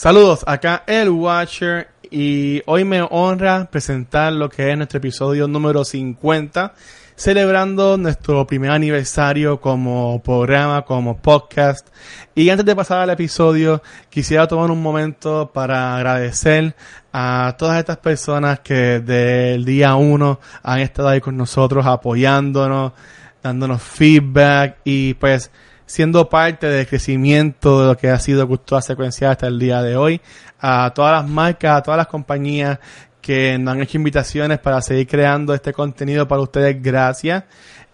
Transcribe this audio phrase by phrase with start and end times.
[0.00, 5.84] Saludos, acá el Watcher y hoy me honra presentar lo que es nuestro episodio número
[5.84, 6.72] 50,
[7.16, 11.86] celebrando nuestro primer aniversario como programa, como podcast.
[12.34, 16.74] Y antes de pasar al episodio, quisiera tomar un momento para agradecer
[17.12, 22.92] a todas estas personas que del día uno han estado ahí con nosotros apoyándonos,
[23.42, 25.50] dándonos feedback y pues
[25.90, 29.96] siendo parte del crecimiento de lo que ha sido Cultura Secuencial hasta el día de
[29.96, 30.20] hoy.
[30.60, 32.78] A todas las marcas, a todas las compañías
[33.20, 37.42] que nos han hecho invitaciones para seguir creando este contenido para ustedes, gracias.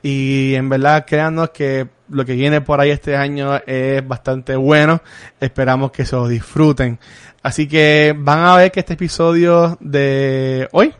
[0.02, 5.01] Y en verdad, créanos que lo que viene por ahí este año es bastante bueno.
[5.40, 6.98] Esperamos que se lo disfruten.
[7.42, 10.92] Así que van a ver que este episodio de hoy,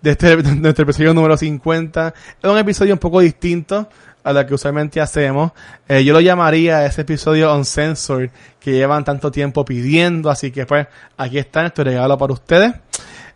[0.00, 3.88] de este, de nuestro episodio número 50, es un episodio un poco distinto
[4.24, 5.52] a la que usualmente hacemos.
[5.88, 8.30] Eh, yo lo llamaría ese episodio Uncensored
[8.60, 10.86] que llevan tanto tiempo pidiendo, así que pues
[11.16, 12.74] aquí está nuestro regalo para ustedes.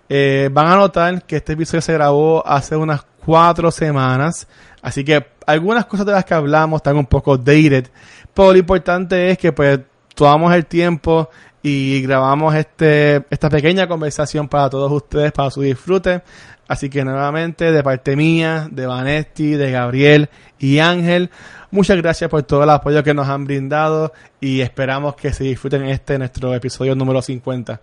[0.09, 4.47] Eh, van a notar que este episodio se grabó hace unas cuatro semanas,
[4.81, 7.89] así que algunas cosas de las que hablamos están un poco dated,
[8.33, 9.81] pero lo importante es que pues
[10.15, 11.29] tomamos el tiempo
[11.63, 16.23] y grabamos este, esta pequeña conversación para todos ustedes, para su disfrute.
[16.69, 20.29] Así que nuevamente, de parte mía, de Vanetti, de Gabriel
[20.59, 21.31] y Ángel,
[21.71, 25.85] muchas gracias por todo el apoyo que nos han brindado y esperamos que se disfruten
[25.85, 27.81] este nuestro episodio número 50.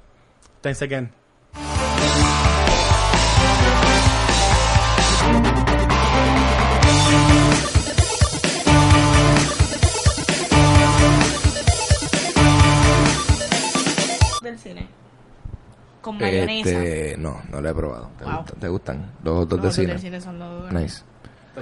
[0.61, 1.11] Thanks again.
[14.43, 15.02] del cine.
[16.03, 16.69] Con mayonesa.
[16.69, 18.11] Este, no, no lo he probado.
[18.19, 18.33] ¿Te, Wow.
[18.37, 19.11] gustan, ¿Te gustan?
[19.23, 19.87] Los hot dogs Los de hot cine.
[19.93, 20.71] dogs del cine son los duros.
[20.73, 21.01] Nice.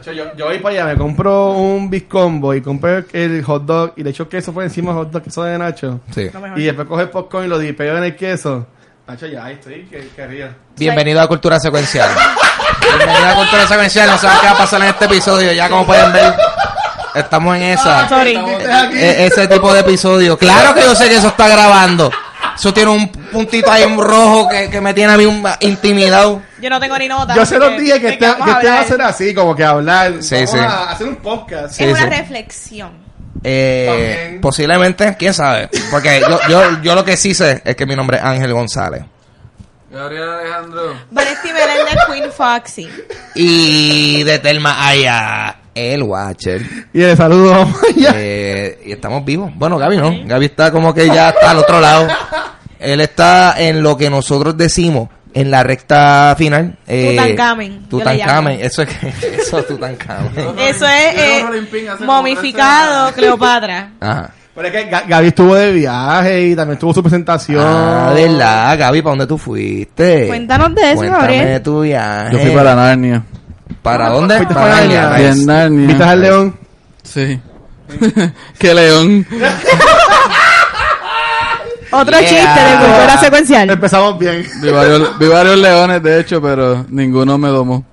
[0.06, 3.94] Yo, yo voy para allá, me compro un Big Combo y compré el hot dog
[3.98, 6.00] y le echo queso por encima del hot dog, queso de Nacho.
[6.14, 6.30] Sí.
[6.34, 6.58] Lo mejor.
[6.60, 8.66] Y después coge el popcorn y lo dipeo en el queso.
[9.08, 10.48] Nacho, ya ahí estoy, que, que río.
[10.78, 12.10] Bienvenido a Cultura Secuencial.
[12.82, 14.10] Bienvenido a Cultura Secuencial.
[14.10, 15.52] No saben qué va a pasar en este episodio.
[15.52, 16.34] Ya como pueden ver,
[17.14, 18.06] estamos en esa.
[18.06, 18.36] Ah, sorry.
[18.96, 20.38] E- ese tipo de episodio.
[20.38, 22.10] Claro que yo sé que eso está grabando.
[22.62, 26.44] Eso tiene un puntito ahí en rojo que, que me tiene a mí un- intimidado.
[26.62, 27.34] Yo no tengo ni nota.
[27.34, 28.88] Yo se los dije que ¿de este qué vamos que a este va a hablar?
[28.88, 30.14] ser así, como que hablar.
[30.22, 30.58] Sí, Vamos sí.
[30.60, 31.74] a hacer un podcast.
[31.74, 32.06] Sí, es una sí.
[32.10, 32.92] reflexión.
[33.44, 35.70] Eh, posiblemente, quién sabe.
[35.90, 39.02] Porque yo, yo, yo lo que sí sé es que mi nombre es Ángel González.
[39.92, 40.94] Gabriel Alejandro.
[41.10, 42.88] Vanessa Belén de Queen Foxy.
[43.34, 46.62] Y de Telma Aya, el Watcher.
[46.94, 47.68] Y de saludo.
[48.14, 49.52] Eh, y estamos vivos.
[49.56, 50.12] Bueno, Gaby no.
[50.26, 52.08] Gaby está como que ya está al otro lado.
[52.80, 56.78] Él está en lo que nosotros decimos en la recta final.
[56.88, 58.60] Eh, Tutankamen, le Tutankamen.
[58.62, 59.08] Eso es que,
[59.42, 60.32] eso es Tutankamen.
[60.60, 61.46] Eso es eh,
[62.06, 63.92] momificado Cleopatra.
[64.00, 64.32] Ajá.
[64.54, 67.64] Pero es que Ga- Gaby estuvo de viaje y también tuvo su presentación.
[67.66, 69.02] Ah, ¿verdad, Gaby?
[69.02, 70.28] ¿Para dónde tú fuiste?
[70.28, 71.62] Cuéntanos de eso, Cuéntame Gabriel.
[71.62, 72.34] tu viaje.
[72.34, 73.24] Yo fui para Narnia.
[73.82, 74.36] ¿Para dónde?
[74.38, 75.10] Fuiste Para Narnia.
[75.16, 75.88] Bien, Narnia.
[75.88, 76.58] ¿Viste al león?
[77.04, 77.40] Sí.
[78.60, 79.26] ¡Qué león!
[81.94, 82.30] Otro Yeah.
[82.30, 83.70] chiste de cultura secuencial.
[83.70, 84.48] Empezamos bien.
[84.62, 87.84] Vi varios, vi varios leones, de hecho, pero ninguno me domó.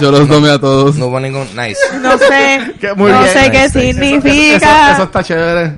[0.00, 0.94] Yo los domé a todos.
[0.96, 1.48] No hubo ningún...
[1.56, 1.80] Nice.
[2.00, 3.32] No sé, Que muy no bien.
[3.32, 3.90] sé qué Nice, nice.
[3.90, 4.92] Eso, significa.
[4.92, 5.72] eso está chévere.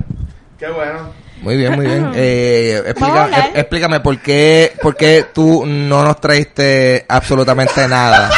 [0.59, 1.17] Qué bueno.
[1.41, 2.11] Muy bien, muy bien.
[2.13, 3.51] Eh, Vamos a explica- hablar.
[3.55, 8.29] e- explícame por qué, por qué tú no nos traíste absolutamente nada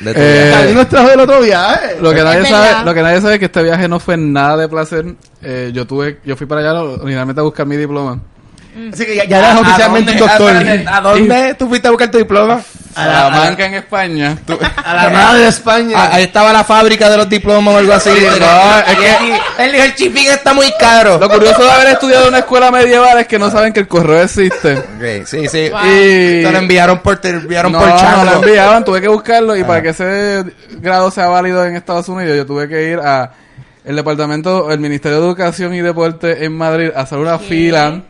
[0.00, 0.74] de tu Eh, viaje.
[0.74, 1.96] Nos trajo del otro viaje.
[2.00, 4.56] Lo que, nadie sabe, lo que nadie sabe es que este viaje no fue nada
[4.56, 5.04] de placer.
[5.42, 8.20] Eh, yo tuve, yo fui para allá originalmente a buscar mi diploma.
[8.92, 10.52] Así que ya, ya eres oficialmente un doctor.
[10.86, 12.60] ¿A dónde tú fuiste a buscar tu diploma?
[12.98, 14.36] A la manca en España.
[14.84, 15.96] A la madre de España.
[15.96, 18.10] Ah, ahí estaba la fábrica de los diplomas o algo así.
[18.10, 21.18] no, es que- Él dijo, el shipping está muy caro.
[21.18, 23.88] Lo curioso de haber estudiado en una escuela medieval es que no saben que el
[23.88, 24.74] correo existe.
[24.78, 25.66] Ok, sí, sí.
[25.66, 28.24] Y Te lo enviaron por, te lo enviaron no, por no chango.
[28.24, 29.66] lo enviaban, tuve que buscarlo y Ah.
[29.66, 30.44] para que ese
[30.80, 33.30] grado sea válido en Estados Unidos yo tuve que ir a
[33.84, 37.44] el departamento, el Ministerio de Educación y Deporte en Madrid a hacer una ¿Qué?
[37.46, 38.02] fila.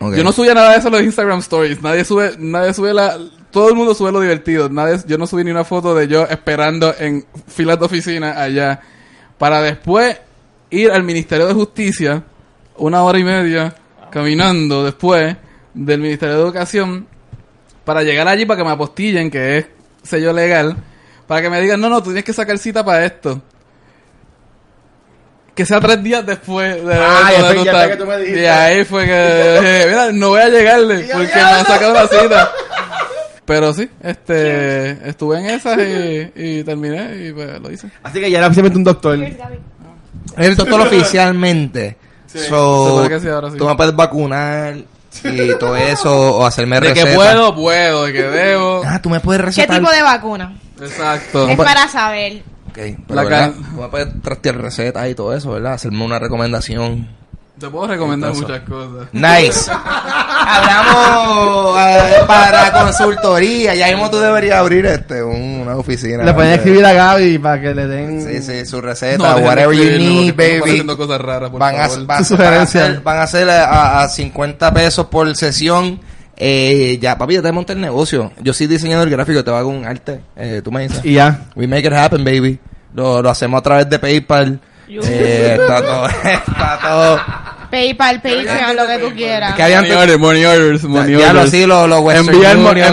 [0.00, 1.80] Yo no subía nada de eso en los Instagram Stories.
[1.80, 3.16] Nadie sube, nadie sube la,
[3.52, 4.68] todo el mundo sube lo divertido.
[4.68, 8.80] Nadie, yo no subí ni una foto de yo esperando en filas de oficina allá
[9.38, 10.18] para después
[10.70, 12.24] ir al Ministerio de Justicia
[12.76, 13.74] una hora y media
[14.10, 15.36] caminando después
[15.74, 17.06] del Ministerio de Educación
[17.84, 19.66] para llegar allí para que me apostillen, que es
[20.02, 20.76] sello legal,
[21.26, 23.40] para que me digan, no, no, tú tienes que sacar cita para esto.
[25.54, 28.40] Que sea tres días después de Ah, ya ya que tú me dijiste.
[28.40, 32.08] Y ahí fue que dije, mira, no voy a llegarle porque me han sacado la
[32.08, 32.52] cita.
[33.44, 37.90] Pero sí, este, estuve en esas y, y terminé y pues lo hice.
[38.02, 39.18] Así que ya era oficialmente un doctor.
[40.36, 41.96] El doctor oficialmente.
[42.26, 43.58] Se So, sí, ahora sí.
[43.58, 44.76] tú me puedes vacunar
[45.24, 48.06] y todo eso, o hacerme De que puedo, puedo.
[48.06, 48.82] De que debo.
[48.86, 49.78] Ah, tú me puedes ¿Qué recetar.
[49.78, 50.56] tipo de vacuna?
[50.80, 51.48] Exacto.
[51.48, 52.42] Es para saber.
[52.70, 53.52] Ok, pero La ¿verdad?
[53.52, 55.74] Tú me puedes trastear recetas y todo eso, ¿verdad?
[55.74, 57.06] Hacerme una recomendación.
[57.60, 58.62] Te puedo recomendar Entonces.
[58.62, 59.08] muchas cosas.
[59.12, 59.70] Nice.
[60.46, 63.74] Hablamos eh, para consultoría.
[63.74, 66.24] Ya mismo tú deberías abrir este un- una oficina.
[66.24, 69.74] Le pueden de- escribir a Gaby para que le den Sí, sí, su receta, whatever
[69.76, 70.70] you escribirlo, need, porque estamos baby.
[70.70, 72.06] haciendo cosas raras, por Van a, favor.
[72.06, 72.84] van, Su van a sugerencia.
[72.84, 76.00] hacer, van a hacer a, a 50 pesos por sesión.
[76.36, 78.32] Eh, ya, papi, ya te monté el negocio.
[78.40, 80.20] Yo soy diseñador gráfico, te hago un arte.
[80.36, 81.00] Eh, tú me dices.
[81.04, 81.46] Y ya.
[81.54, 82.58] We make it happen, baby.
[82.94, 84.60] Lo, lo hacemos a través de PayPal.
[84.88, 87.20] Eh, está todo, está todo.
[87.72, 89.54] PayPal, Patreon, lo que tú quieras.
[89.54, 91.50] Que habían Money orders, money orders, money ya lo orders.
[91.50, 92.92] sí, los lo Western Enviar, money orders.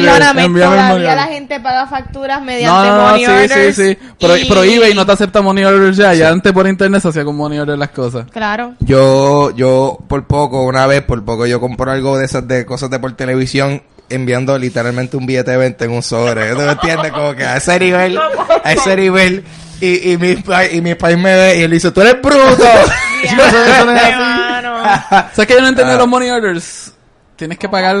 [0.00, 1.34] Perdóname, enviar money todavía la orders.
[1.36, 3.76] gente paga facturas mediante no, no, money sí, orders.
[3.76, 3.98] sí, sí.
[4.18, 6.14] Pero, y- pero eBay no te acepta money orders ya.
[6.14, 8.24] Ya antes por internet se hacía con money orders las cosas.
[8.32, 8.72] Claro.
[8.80, 12.88] Yo, yo, por poco, una vez, por poco, yo compro algo de esas de cosas
[12.88, 16.50] de por televisión enviando literalmente un billete de 20 en un sobre.
[16.54, 17.12] ¿Tú me entiendes?
[17.12, 18.18] Como que a ese nivel,
[18.64, 19.44] a ese nivel.
[19.82, 22.64] Y, y, mi, pa- y mi país me ve y él dice, tú eres bruto.
[23.28, 24.00] Chicos, eso- eso no es.
[25.34, 25.96] ¿Sabes que yo no entendí Ah.
[25.98, 26.92] los money orders?
[27.36, 27.96] Tienes que pagar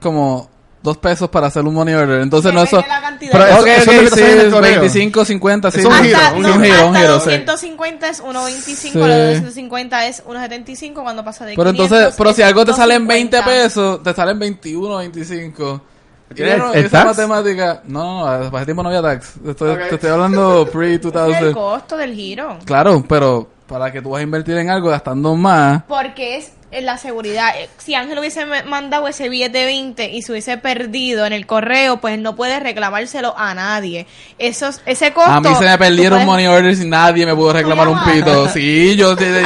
[0.00, 0.48] como
[0.82, 2.22] dos pesos para hacer un money order.
[2.22, 2.82] Entonces no eso...
[3.20, 4.70] Pero eso- Ok, eso ok, es lo que sí, sale en es correo.
[4.80, 5.80] 25, 50, sí.
[5.80, 7.30] Es un Hasta, giro, no, un giro, un giro, sí.
[7.30, 8.98] 250 es 1.25, Sí.
[8.98, 12.72] lo de 250 es 1.75 cuando pasa de Pero 500 entonces, pero si algo te
[12.72, 13.44] sale en 20 250.
[13.68, 15.82] pesos, te salen 21, 25.
[16.30, 17.06] Y ¿Tienes yo no- el esa tax?
[17.18, 19.32] matemática, no, no, para ese tiempo no había tax.
[19.46, 19.88] Estoy- Ok.
[19.90, 21.52] Te estoy hablando Es el pre-2000.
[21.52, 22.56] costo del giro.
[22.64, 26.86] Claro, pero para que tú vas a invertir en algo gastando más, Porque es en
[26.86, 27.50] la seguridad.
[27.56, 31.46] Eh, Si Ángel hubiese mandado ese billete de 20 y se hubiese perdido en el
[31.46, 34.06] correo, pues no puede reclamárselo a nadie.
[34.38, 35.30] Esos, ese costo.
[35.32, 38.48] a mí se me perdieron puedes- money orders y nadie me pudo reclamar un pito.
[38.50, 39.44] Sí, yo te el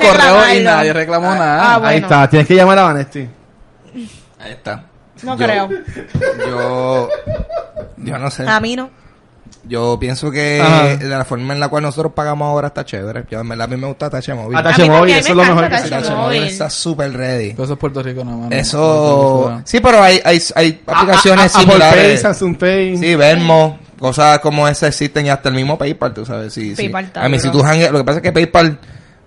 [0.00, 1.76] correo y nadie reclamó nada.
[1.76, 3.28] Ah, Ahí está, tienes que llamar a Vanesti.
[4.38, 4.84] Ahí está.
[5.22, 5.68] No Yo- creo.
[6.46, 7.08] Yo,
[7.96, 8.46] yo no sé.
[8.46, 8.90] A mí no.
[9.68, 10.96] Yo pienso que Ajá.
[11.02, 13.24] la forma en la cual nosotros pagamos ahora está chévere.
[13.30, 14.62] Yo, en verdad, a mí me gusta Tache Móvil.
[14.62, 16.42] Tache eso es lo mejor que Tache Móvil.
[16.44, 17.50] Está súper ready.
[17.50, 18.52] Pero eso es Puerto Rico nada más.
[18.52, 19.60] Eso...
[19.64, 22.20] Sí, pero hay, hay, hay aplicaciones A- a- Apple Pay, similares.
[22.22, 22.96] Samsung Pay.
[22.98, 26.52] Sí, Venmo, cosas como esa existen y hasta el mismo PayPal, tú sabes.
[26.52, 26.82] Sí, sí.
[26.84, 28.78] PayPal está A mí, si tú lo que pasa es que PayPal,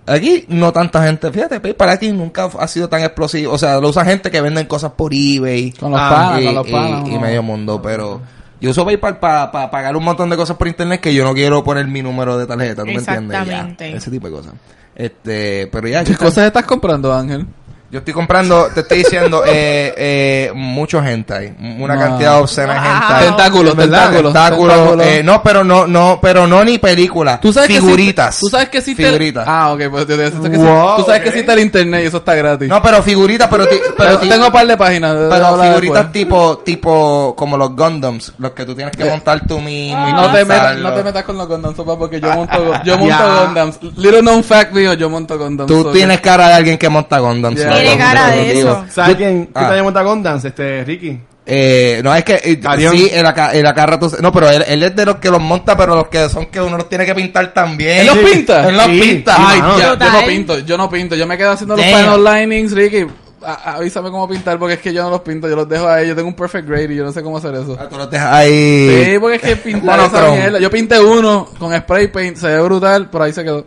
[0.06, 3.52] aquí no tanta gente, fíjate, PayPal aquí nunca ha sido tan explosivo.
[3.52, 5.72] O sea, lo usa gente que venden cosas por eBay.
[5.72, 7.08] Con los Ah, panas, y, con los y- panas.
[7.08, 7.20] y no.
[7.20, 8.22] medio mundo, pero
[8.60, 11.64] yo uso PayPal para pagar un montón de cosas por internet que yo no quiero
[11.64, 13.46] poner mi número de tarjeta, ¿tú me entiendes?
[13.46, 14.54] Ya, ese tipo de cosas.
[14.94, 17.46] Este, pero ya, ¿Qué cosas estás comprando, Ángel?
[17.90, 22.00] Yo estoy comprando, te estoy diciendo, eh, eh, mucho hentai, una No.
[22.00, 22.88] cantidad obscena de Wow.
[22.88, 23.24] hentai.
[23.26, 24.32] Tentáculos, tentáculos.
[24.32, 25.06] Tentáculos, tentáculos.
[25.06, 27.40] eh, no, pero no, no, pero no ni películas.
[27.40, 28.26] ¿Tú sabes figuritas.
[28.28, 29.44] Que sí, tú sabes que sí te- Figuritas.
[29.48, 32.18] Ah, ok, pues te- que sí- Wow, tú sabes que existe el internet y eso
[32.18, 32.68] está gratis.
[32.68, 35.18] No, pero figuritas, pero, ti- pero, ti- tengo un par de páginas.
[35.18, 36.12] de- pero figuritas después.
[36.12, 40.08] tipo, tipo, como los Gundams, los que tú tienes que montar tú mismo.
[40.08, 42.96] y No te, metas, no te metas con los Gundams, sopa, porque yo monto, yo
[42.98, 43.44] monto.
[43.46, 43.78] Gundams.
[43.96, 45.66] Little known fact mío, yo monto Gundams.
[45.68, 47.56] Tú so- tienes cara de alguien que monta Gundams.
[47.58, 47.79] Yeah.
[47.80, 48.84] Tiene cara de eso.
[48.90, 50.02] ¿Sabes quién, quién Ah.
[50.04, 50.36] monta?
[50.42, 51.20] Este, Ricky.
[51.46, 52.60] Eh, no, es que eh,
[52.92, 55.40] sí, el acá, el acá rato, no, pero él, él es de los que los
[55.40, 58.00] monta, pero los que son que uno los tiene que pintar también.
[58.00, 58.68] ¿Él los pinta?
[58.68, 59.00] Él los Sí.
[59.00, 59.34] pinta.
[59.36, 61.16] Ay, ya, yo no pinto, yo no pinto.
[61.16, 61.98] Yo me quedo haciendo los Damn.
[62.20, 63.06] final linings, Ricky.
[63.42, 66.06] a- avísame cómo pintar porque es que yo no los pinto, yo los dejo ahí.
[66.06, 67.74] Yo tengo un perfect grade y yo no sé cómo hacer eso.
[67.80, 69.04] Ah, tú los dejas ahí.
[69.12, 70.58] Sí, porque es que pintar esa mierda.
[70.60, 73.66] Yo pinté uno con spray paint, se ve brutal, pero ahí se quedó.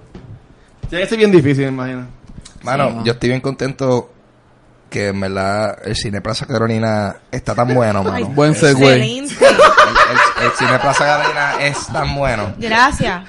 [0.87, 2.07] Tiene que ser bien difícil, me imagino.
[2.63, 2.97] Mano, Sí.
[3.05, 4.11] yo estoy bien contento
[4.89, 8.15] que en verdad el cine Plaza Carolina está tan bueno, mano.
[8.15, 8.93] Ay, Buen segue.
[8.93, 9.23] El-
[10.45, 12.53] el cine Plaza Carolina es tan bueno.
[12.57, 13.21] Gracias.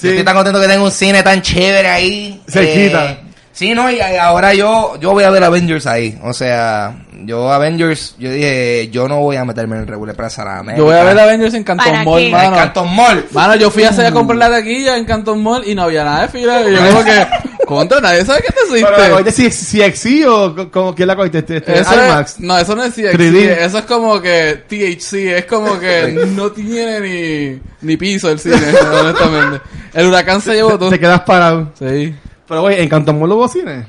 [0.00, 2.40] Yo estoy tan contento que tengo un cine tan chévere ahí.
[2.48, 3.04] Cerquita.
[3.10, 3.20] Eh,
[3.52, 6.16] sí, no, y ahora yo, yo voy a ver Avengers ahí.
[6.22, 10.42] O sea, yo Avengers, yo dije, yo no voy a meterme en el regular Plaza
[10.58, 10.78] América.
[10.78, 12.26] Yo voy a ver Avengers en Canton ¿Para Mall, qué?
[12.26, 12.56] En mano.
[12.56, 13.26] Canton Mall.
[13.32, 16.04] Mano, yo fui a hacer a comprar la taquilla en Canton Mall y no había
[16.04, 16.60] nada de fila.
[16.60, 17.26] Y yo como que,
[17.68, 19.10] contra, nadie sabe que te Pero la hiciste.
[19.10, 19.82] cogiste si, si
[20.22, 22.30] XC o co- como quién la cogiste, este, este, Eso IMAX.
[22.32, 23.36] es, no, eso no es CXC, 3D.
[23.60, 28.56] eso es como que THC, es como que no tiene ni, ni piso el cine,
[29.00, 29.60] honestamente.
[29.94, 30.90] El huracán se llevó todo.
[30.90, 31.72] Te quedas parado.
[31.78, 32.14] Sí,
[32.48, 33.86] Pero güey, en Canton Mall hubo cine.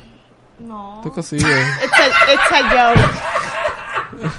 [0.59, 0.99] No.
[1.01, 1.45] tú consigues.
[1.45, 4.29] It's a, it's a joke.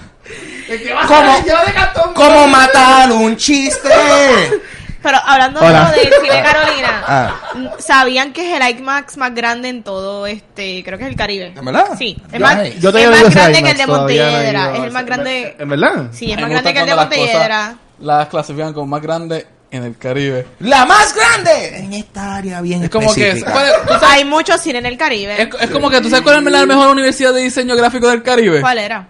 [1.08, 3.88] ¿Cómo, ¿Cómo matar un chiste?
[5.02, 5.90] Pero hablando Hola.
[5.90, 7.34] de lo del cine Carolina, Ah.
[7.78, 11.52] ¿sabían que es el IMAX más grande en todo este, creo que es el Caribe?
[11.56, 11.86] ¿En verdad?
[11.98, 15.56] Sí, más, ay, Yo es más grande que el de Montelledra, es el más grande,
[15.58, 16.08] ¿En verdad?
[16.12, 17.74] sí, es más grande que el de Montelledra.
[18.00, 20.46] Las clasifican como más grande en el Caribe.
[20.60, 23.20] La más grande en esta área bien Es como que...
[23.28, 23.52] específica.
[23.52, 25.42] ¿cuál es- tú sabes- Hay muchos cine en el Caribe.
[25.42, 28.22] es, es como que tú sabes cuál es la mejor universidad de diseño gráfico del
[28.22, 28.60] Caribe.
[28.60, 29.06] ¿Cuál era?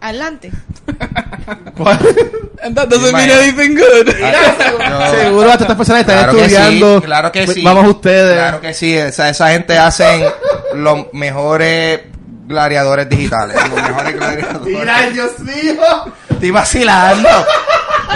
[0.00, 0.50] Adelante.
[2.62, 4.06] And that doesn't mean anything good.
[4.06, 7.00] Yo- Seguro hasta estas personas están Claro que estudiando.
[7.00, 7.62] sí, claro que sí.
[7.62, 8.34] Vamos ustedes.
[8.36, 10.24] Claro que sí, esa, esa gente hacen
[10.74, 12.00] los mejores
[12.46, 13.56] gladiadores digitales.
[13.56, 15.14] Los mejores gladiadores.
[15.14, 15.82] Dios mío.
[16.30, 17.28] Estoy vacilando.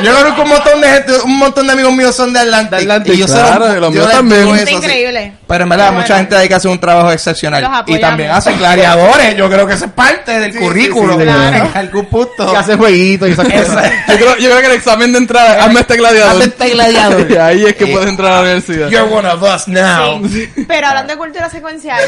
[0.03, 2.71] Yo conozco un montón de gente, un montón de amigos míos son de Atlantic.
[2.71, 4.49] De Atlantic, y yo claro, y los yo míos también.
[4.57, 4.75] eso, sí.
[4.75, 5.33] increíble.
[5.47, 6.17] Pero en verdad, Qué mucha bueno.
[6.19, 7.85] gente hay que hacer un trabajo excepcional.
[7.87, 9.37] Y también hacen gladiadores.
[9.37, 11.13] Yo creo que eso es parte del Sí, currículo.
[11.15, 11.57] sí, sí, claro.
[11.67, 12.51] En algún punto.
[12.51, 13.93] Que hace jueguitos y esas cosas.
[14.09, 16.33] Yo creo, yo creo que el examen de entrada, hazme este gladiador.
[16.33, 17.31] Hazme este gladiador.
[17.35, 18.89] Y ahí es que Eh, puedes entrar a la universidad.
[18.89, 20.27] You're one of us now.
[20.29, 20.49] Sí.
[20.67, 22.01] Pero hablando de cultura secuencial,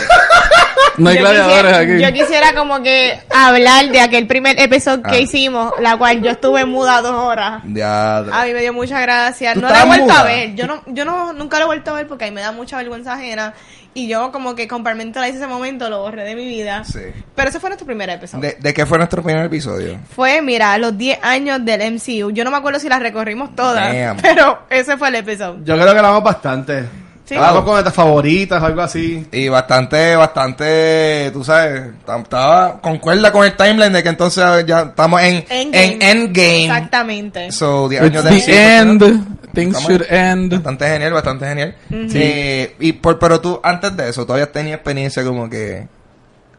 [0.97, 2.03] No hay yo gladiadores quisiera, aquí.
[2.03, 5.11] yo quisiera como que hablar de aquel primer episodio Ah.
[5.11, 7.61] que hicimos, la cual yo estuve muda dos horas.
[7.83, 9.55] A mí me dio mucha gracia.
[9.55, 10.55] ¿Tú No la he vuelto a ver.
[10.55, 12.53] Yo no, yo no, nunca lo he vuelto a ver porque a mí me da
[12.53, 13.55] mucha vergüenza ajena.
[13.95, 16.85] Y yo como que comparmentalice ese momento, lo borré de mi vida.
[16.85, 17.01] Sí.
[17.35, 18.49] Pero ese fue nuestro primer episodio.
[18.49, 19.99] ¿De, de qué fue nuestro primer episodio?
[20.15, 22.31] Fue, mira, los 10 años del MCU.
[22.31, 24.17] Yo no me acuerdo si las recorrimos todas, Damn.
[24.23, 25.65] pero ese fue el episodio.
[25.65, 27.06] Yo creo que la vamos bastante.
[27.27, 27.35] Sí.
[27.35, 29.27] Hablamos con nuestras favoritas, algo así.
[29.33, 31.91] Y bastante, bastante, tú sabes,
[32.23, 35.87] estaba, concuerda con el timeline de que entonces ya estamos en Endgame.
[35.95, 36.65] en Endgame.
[36.67, 37.51] Exactamente.
[37.53, 39.27] So, 10 It's años de the MCU, end.
[39.55, 40.53] Things Estamos- should end.
[40.55, 41.75] Bastante genial, bastante genial.
[41.91, 45.89] Eh, y por, pero tú, antes de eso, todavía tenías experiencia como que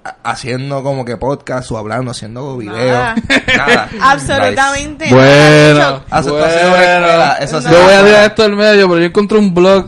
[0.03, 2.75] ha- haciendo como que podcast o hablando, haciendo videos.
[2.77, 3.15] Nada.
[3.57, 3.89] Nada.
[4.01, 5.07] Absolutamente.
[5.13, 6.01] Bueno.
[6.09, 7.33] Ah, bueno.
[7.39, 7.61] eso.
[7.61, 9.85] Yo voy a tirar esto del medio, pero yo encontré un blog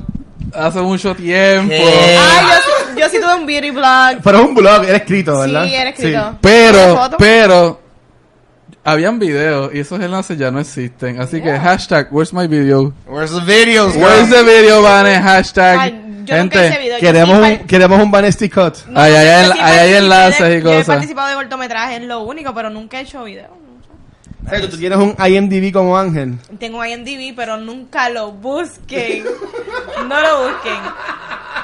[0.54, 1.70] hace mucho tiempo.
[1.70, 2.18] ¿Qué?
[2.20, 2.54] Ay, yo,
[2.94, 4.22] sí- yo sí tuve un beauty blog.
[4.24, 5.66] Pero es un blog, era escrito, ¿verdad?
[5.66, 6.20] Sí, era escrito.
[6.20, 7.18] ¿Tiene Pero, foto?
[7.18, 7.82] pero,
[8.84, 11.22] habían videos y esos enlaces ya no existen.
[11.22, 12.94] Así que hashtag, where's my video?
[13.08, 15.16] Where's the videos, Where's the video, Vane?
[15.22, 15.80] Hashtag.
[15.80, 16.98] Ay, yo nunca hice gente, video.
[16.98, 18.76] yo Queremos sí un, par- queremos un Vanity Cut.
[18.88, 20.86] no, Ay, ay, yo ay, hay participé enlaces de- y Yo he cosas.
[20.88, 23.59] participado de cortometrajes, es lo único, pero nunca he hecho video.
[24.46, 26.36] O sea, que tú tienes un IMDb como Ángel.
[26.60, 29.24] Tengo IMDb, pero nunca lo busquen.
[30.08, 30.80] no lo busquen.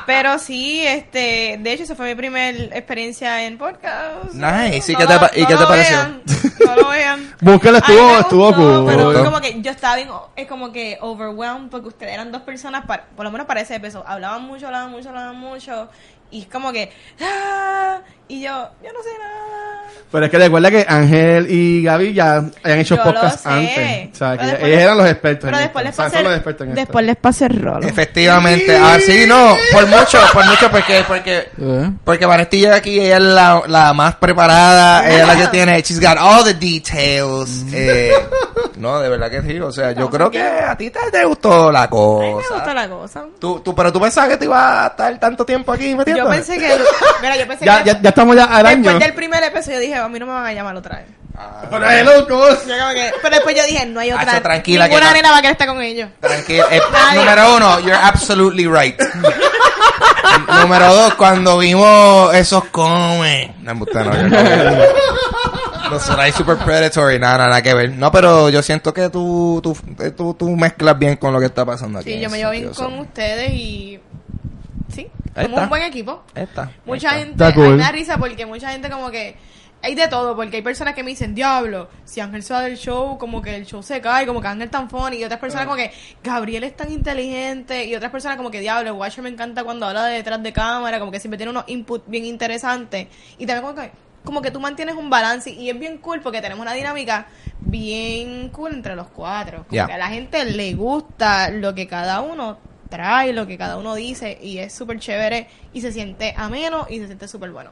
[0.06, 4.34] Pero sí, este, de hecho, esa fue mi primera experiencia en podcast.
[4.34, 4.92] Nice.
[4.92, 5.96] ¿Y No qué te lo- y no qué te pareció?
[5.98, 6.22] vean,
[6.66, 7.34] no lo vean.
[7.42, 8.86] Búscalo, A mí me estuvo, estuvo cool.
[8.88, 9.26] Pero Gustó.
[9.26, 13.06] como que yo estaba bien, es como que overwhelmed porque ustedes eran dos personas, para,
[13.16, 14.08] por lo menos para ese episodio.
[14.08, 15.90] Hablaban mucho, hablaban mucho, hablaban mucho.
[16.30, 16.92] Y es como que,
[17.22, 19.65] ah, y yo, yo no sé nada.
[20.12, 23.50] Pero es que recuerda que Ángel y Gaby ya habían hecho Yo lo podcast sé.
[23.50, 24.10] antes.
[24.14, 25.90] O sea, que Pero después ellos eran los expertos Pero en después esto.
[25.90, 26.82] les O sea, pasé, son los expertos en esto.
[26.82, 27.88] después les pasé el rolo.
[27.88, 28.78] Efectivamente.
[28.82, 29.56] Ah, sí, no.
[29.74, 31.92] Por mucho, por mucho, porque, porque, ¿Eh?
[32.06, 35.82] porque Vanesti llega aquí, ella es la, la más preparada, ella es la que tiene,
[35.82, 37.66] she's got all the details.
[37.74, 38.12] Eh,
[38.78, 41.72] no, de verdad que sí, o sea, yo creo que a ti te, te gustó
[41.72, 42.74] la A mí me gustó cosa.
[42.74, 43.26] la cosa.
[43.40, 46.24] Tú, tú, pero tú pensabas que te ibas a estar tanto tiempo aquí metiendo.
[46.24, 46.78] Yo pensé que,
[47.22, 48.84] mira, yo pensé Ya, que ya, ya estamos ya al año.
[48.84, 51.06] después del primer episodio dije, a mí no me van a llamar otra vez.
[51.70, 52.60] Pero hello, ¿cómo es?
[52.60, 54.32] Que- pero después yo dije, no hay otra.
[54.34, 56.10] Hacho, tranquila, Ninguna que nena va a querer estar con ellos.
[56.22, 56.66] Tranquilo.
[56.72, 56.80] Eh,
[57.16, 58.98] número uno, you're absolutely right.
[60.62, 63.54] número dos, cuando vimos esos come.
[63.62, 64.86] No, no, no.
[65.90, 67.92] No sonáis super predatory, nada, nada, nada que ver.
[67.92, 71.46] No, pero yo siento que tú, tú, eh, tú, tú mezclas bien con lo que
[71.46, 72.14] está pasando aquí.
[72.14, 74.00] Sí, yo me llevo bien con ustedes y.
[74.94, 76.24] Sí, somos un buen equipo.
[76.34, 77.54] Esta, Mucha gente.
[77.54, 77.76] Cool.
[77.76, 79.36] me da risa porque mucha gente como que.
[79.82, 82.76] Hay de todo, porque hay personas que me dicen, diablo, si Ángel se va del
[82.76, 85.40] show, como que el show se cae, como que Ángel es tan funny, y otras
[85.40, 85.92] personas como que
[86.24, 90.06] Gabriel es tan inteligente, y otras personas como que, diablo, Watcher me encanta cuando habla
[90.06, 93.80] de detrás de cámara, como que siempre tiene unos inputs bien interesantes, y también como
[93.80, 93.92] que,
[94.26, 97.28] como que tú mantienes un balance, y es bien cool porque tenemos una dinámica
[97.62, 102.22] bien cool entre los cuatro, como que a la gente le gusta lo que cada
[102.22, 102.58] uno
[102.90, 107.00] trae, lo que cada uno dice, y es súper chévere, y se siente ameno, y
[107.00, 107.72] se siente súper bueno.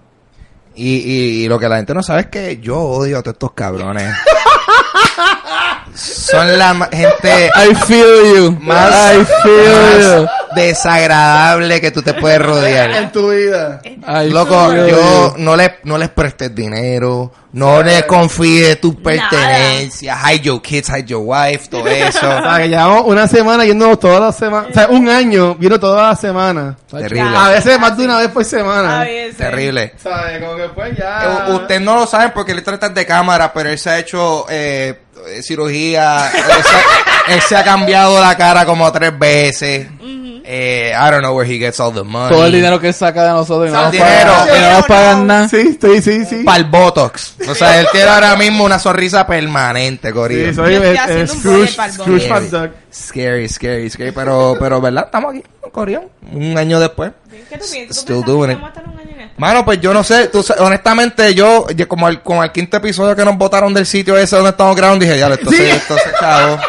[0.75, 3.35] Y, y, y lo que la gente no sabe es que yo odio a todos
[3.35, 4.11] estos cabrones.
[5.93, 8.57] Son la gente I feel you.
[8.59, 12.91] más, I feel más desagradable que tú te puedes rodear.
[12.91, 13.81] En tu vida.
[14.29, 20.61] Loco, yo no le, no les prestes dinero, no les confíes tus pertenencias, hide your
[20.61, 22.19] kids, hide your wife, todo eso.
[22.29, 24.69] O sea, que llevamos una semana yendo todas las semanas.
[24.71, 26.75] O sea, un año viendo todas las semanas.
[26.89, 29.01] Terrible, A veces más de una vez por semana.
[29.01, 29.37] A veces.
[29.37, 29.93] terrible.
[30.01, 30.39] ¿Sabes?
[30.41, 31.23] Como que pues ya.
[31.47, 33.99] Eh, u- Ustedes no lo saben porque él trata de cámara, pero él se ha
[33.99, 34.99] hecho eh,
[35.41, 39.87] cirugía, él se, él se ha cambiado la cara como tres veces.
[40.45, 42.29] Eh, I don't know where he gets all the money.
[42.35, 44.85] Todo el dinero que él saca de nosotros y no nos pagan, y no nos
[44.87, 45.47] pagan nada.
[45.49, 46.43] Sí, sí, sí, sí.
[46.43, 47.35] Para el Botox.
[47.47, 50.49] O sea, él tiene ahora mismo una sonrisa permanente, Corillo.
[50.49, 52.29] Sí, soy Yo estoy haciendo un Scrooge, budget para el Scrooge.
[52.29, 52.71] McDuck.
[52.93, 54.11] Scary, scary, scary.
[54.11, 55.05] Pero, pero, ¿verdad?
[55.05, 56.01] Estamos aquí, Corillo.
[56.31, 57.11] Un año después.
[57.49, 58.03] ¿Qué tú piensas?
[58.05, 58.59] ¿Tú Still pensabas doing que it.
[58.59, 59.33] íbamos a estar un año en esto?
[59.37, 62.77] Mano, pues yo no sé, tú sa- honestamente yo, yo como al, como al quinto
[62.77, 65.57] episodio que nos votaron del sitio ese donde estamos grabando, dije, ya, esto, Sí.
[65.57, 66.57] se, esto se acabó.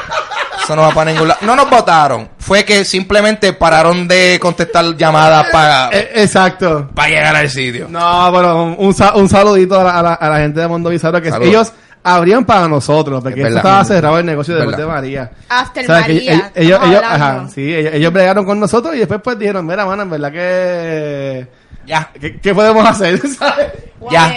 [0.65, 1.41] Eso no va para ningún lado.
[1.43, 6.91] No nos votaron, fue que simplemente pararon de contestar llamadas para Eh, exacto.
[7.07, 7.87] llegar al sitio.
[7.91, 11.21] No, bueno, un, un saludito a la, a la- a la gente de Mundo Bizarro
[11.21, 11.49] que Saludos.
[11.51, 14.87] ellos abrían para nosotros, porque Es esto estaba cerrado el negocio de.
[14.87, 15.31] María.
[15.49, 16.53] After O sea, que María.
[16.55, 20.03] ellos, ellos, ajá, sí, ellos, ellos bregaron con nosotros y después pues dijeron, mira, mano,
[20.03, 21.47] en verdad que...
[21.87, 23.21] Ya, ¿Qué, qué podemos hacer?
[23.39, 23.67] ¿sabes?
[24.11, 24.35] ya.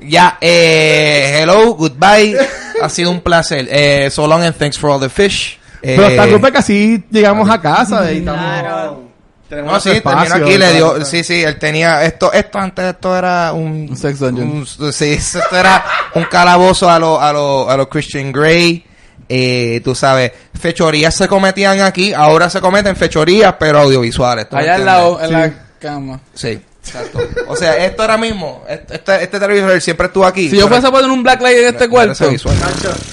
[0.00, 2.36] Ya, eh, hello, goodbye.
[2.80, 3.66] ha sido un placer.
[3.70, 5.57] Eh, so long and thanks for all the fish.
[5.82, 8.40] Eh, Pero esta culpa es que así llegamos a casa y estamos...
[8.60, 9.08] Claro.
[9.48, 12.58] Tenemos No, sí, terminó espacio aquí, y le dio, sí, sí, él tenía, esto, esto
[12.58, 14.66] antes esto era un, Un sex dungeon.
[14.78, 15.82] un- sí, esto era
[16.14, 18.84] un calabozo a los, a los, a los Christian Grey,
[19.26, 24.50] eh, tú sabes, fechorías se cometían aquí, ahora se cometen fechorías, pero audiovisuales.
[24.50, 26.20] ¿tú me Allá al lado, en la cama.
[26.34, 27.18] Sí, exacto.
[27.46, 30.48] O sea, esto ahora mismo, este, este, este televisor siempre estuvo aquí.
[30.50, 32.56] Si yo fuese a poner un blacklight en este no, cuarto, ese visual.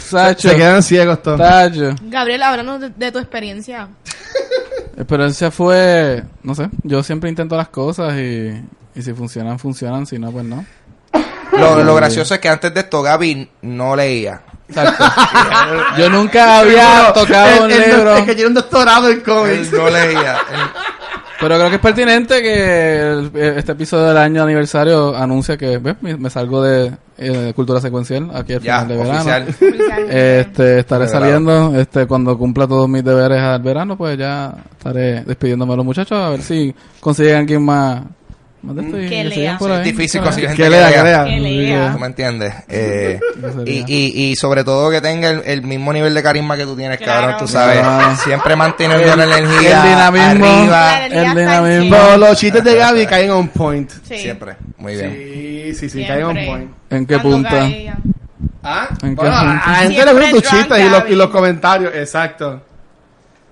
[0.07, 1.39] Sacho, Se quedan ciegos todos.
[1.39, 1.95] Sacho.
[2.03, 3.87] Gabriel, háblanos de, de tu experiencia.
[4.97, 8.53] Experiencia fue, no sé, yo siempre intento las cosas y,
[8.95, 10.65] y si funcionan, funcionan, si no, pues no.
[11.57, 14.41] Lo, lo gracioso es que antes de esto Gaby no leía.
[14.67, 15.05] Exacto.
[15.97, 19.71] yo nunca había tocado un El- libro, Es que tiene un doctorado en cómics.
[19.71, 20.37] Él no leía.
[20.51, 20.69] Él-
[21.39, 25.95] pero creo que es pertinente que el- este episodio del año aniversario anuncia que ¿ves?
[26.01, 29.45] me, me salgo de eh, cultura secuencial aquí al ya, final de verano.
[30.09, 35.23] Este, estaré De saliendo, este, cuando cumpla todos mis deberes al verano, pues ya estaré
[35.23, 38.01] despidiéndome de los muchachos a ver si consiguen alguien más,
[38.65, 39.57] más de esto y Que lea.
[39.61, 41.03] Es difícil conseguir gente Que lea, que lea.
[41.03, 41.25] lea.
[41.25, 41.91] Que lea.
[41.93, 42.53] ¿Tú me entiendes?
[42.67, 43.19] Eh,
[43.65, 46.75] y, y, y sobre todo que tenga el, el mismo nivel de carisma que tú
[46.75, 47.21] tienes, Claro.
[47.21, 47.79] cabrón, tú sabes.
[47.79, 48.15] Claro.
[48.17, 50.45] Siempre manteniendo la energía el dinamismo.
[50.45, 51.05] arriba.
[51.05, 52.17] El dinamismo.
[52.17, 53.89] los chistes de Gaby caen on point.
[54.03, 54.17] Sí.
[54.17, 54.55] Siempre.
[54.77, 55.11] Muy bien.
[55.11, 56.71] Sí, sí, sí, caen on point.
[56.89, 57.69] ¿En qué Cuando punta?
[58.63, 58.87] ¿Ah?
[59.03, 59.63] ¿En qué Bueno, a punto?
[59.65, 62.61] a la gente le gustan tus chistes y los, y los comentarios, exacto.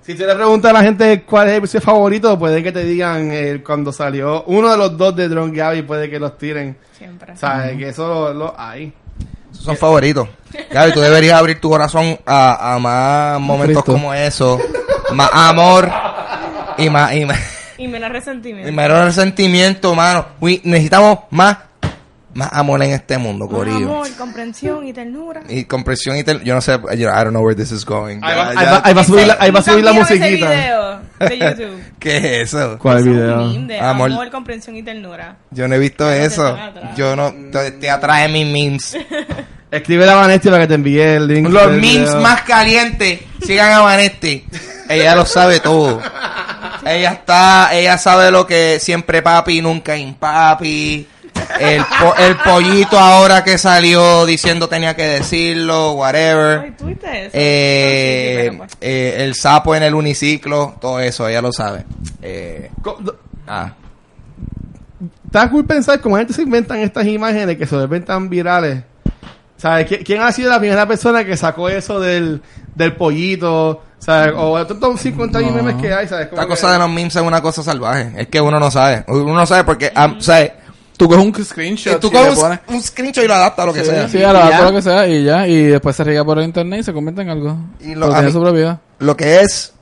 [0.06, 2.84] Si tú le preguntas a la gente cuál es el episodio favorito, puede que te
[2.84, 6.78] digan eh, cuando salió uno de los dos de Drunk Gaby, puede que los tiren.
[6.98, 7.38] Siempre.
[7.38, 7.78] ¿Sabes?
[7.78, 8.92] Que eso lo hay.
[9.52, 10.28] Esos son favoritos.
[10.72, 13.94] Gaby, tú deberías abrir tu corazón a, a más momentos Cristo.
[13.94, 14.60] como eso.
[15.14, 15.90] Más amor
[16.78, 17.40] y más, y más,
[17.78, 18.72] Y menos y resentimiento.
[18.74, 20.26] menos resentimiento, mano.
[20.40, 21.58] Uy, necesitamos más,
[22.34, 23.86] más amor en este mundo, Más Corillo.
[23.92, 25.42] amor, comprensión y ternura.
[25.50, 28.20] Y comprensión y tel- yo no sé, yo, I don't know where this is going.
[28.24, 30.50] Ahí va, Ya- ahí a subir la, ahí va a ¿Nunca subir la ese musiquita.
[30.50, 31.84] video de YouTube?
[32.00, 32.78] ¿Qué es eso?
[32.80, 33.38] ¿Cuál Es un video?
[33.48, 34.12] meme de Amor.
[34.12, 35.36] amor, comprensión y ternura.
[35.52, 36.58] Yo no he visto eso.
[36.96, 38.98] Yo no, te, te atrae mis memes.
[39.72, 41.50] Escribe a Vanesti para que te envíe el link.
[41.50, 42.22] Los memes video.
[42.22, 43.22] más calientes.
[43.44, 44.46] Sigan a Vanetti.
[44.88, 46.00] Ella lo sabe todo.
[46.86, 51.08] Ella está, ella sabe lo que siempre papi, nunca impapi.
[51.60, 56.74] El, po- el pollito ahora que salió diciendo tenía que decirlo, Ay, whatever.
[56.78, 57.30] ¿tú viste eso?
[57.34, 58.78] Eh, Sí, sí, pero, pues.
[58.82, 61.86] eh, el sapo en el uniciclo, todo eso, ella lo sabe.
[62.22, 62.70] Eh,
[63.48, 63.74] ah.
[65.26, 68.84] Está cool pensar cómo la gente se inventan estas imágenes que se vuelven tan virales.
[69.58, 69.90] ¿Sabes?
[69.90, 72.42] ¿Qui- ¿Quién ha sido la primera persona que sacó eso del,
[72.76, 73.82] del pollito?
[73.98, 74.34] ¿Sabes?
[74.36, 75.52] O de tantos 50 No.
[75.52, 76.28] memes que hay, ¿sabes?
[76.28, 78.12] Esta que- cosa de los memes es una cosa salvaje.
[78.18, 79.06] Es que uno no sabe.
[79.08, 80.52] Uno no sabe porque, ah, ¿sabes?
[80.98, 82.60] Tú coges un screenshot Tú y le coges pones...
[82.68, 84.08] un, un screenshot y lo adaptas a lo que Sí, sea.
[84.10, 84.58] sí, a Y ya.
[84.58, 86.94] todo lo que sea y ya, y después se riega por el internet y se
[86.94, 87.58] convierte en algo.
[87.82, 88.80] Y lo- a tiene su propiedad.
[89.00, 89.74] Lo que es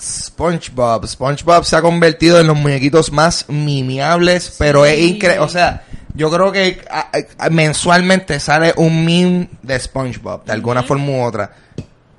[0.00, 1.06] SpongeBob.
[1.06, 5.40] SpongeBob se ha convertido en los muñequitos más mimiables, pero es increíble.
[5.44, 10.82] O sea, yo creo que a- a- mensualmente sale un meme de SpongeBob, de alguna
[10.82, 11.50] forma u otra.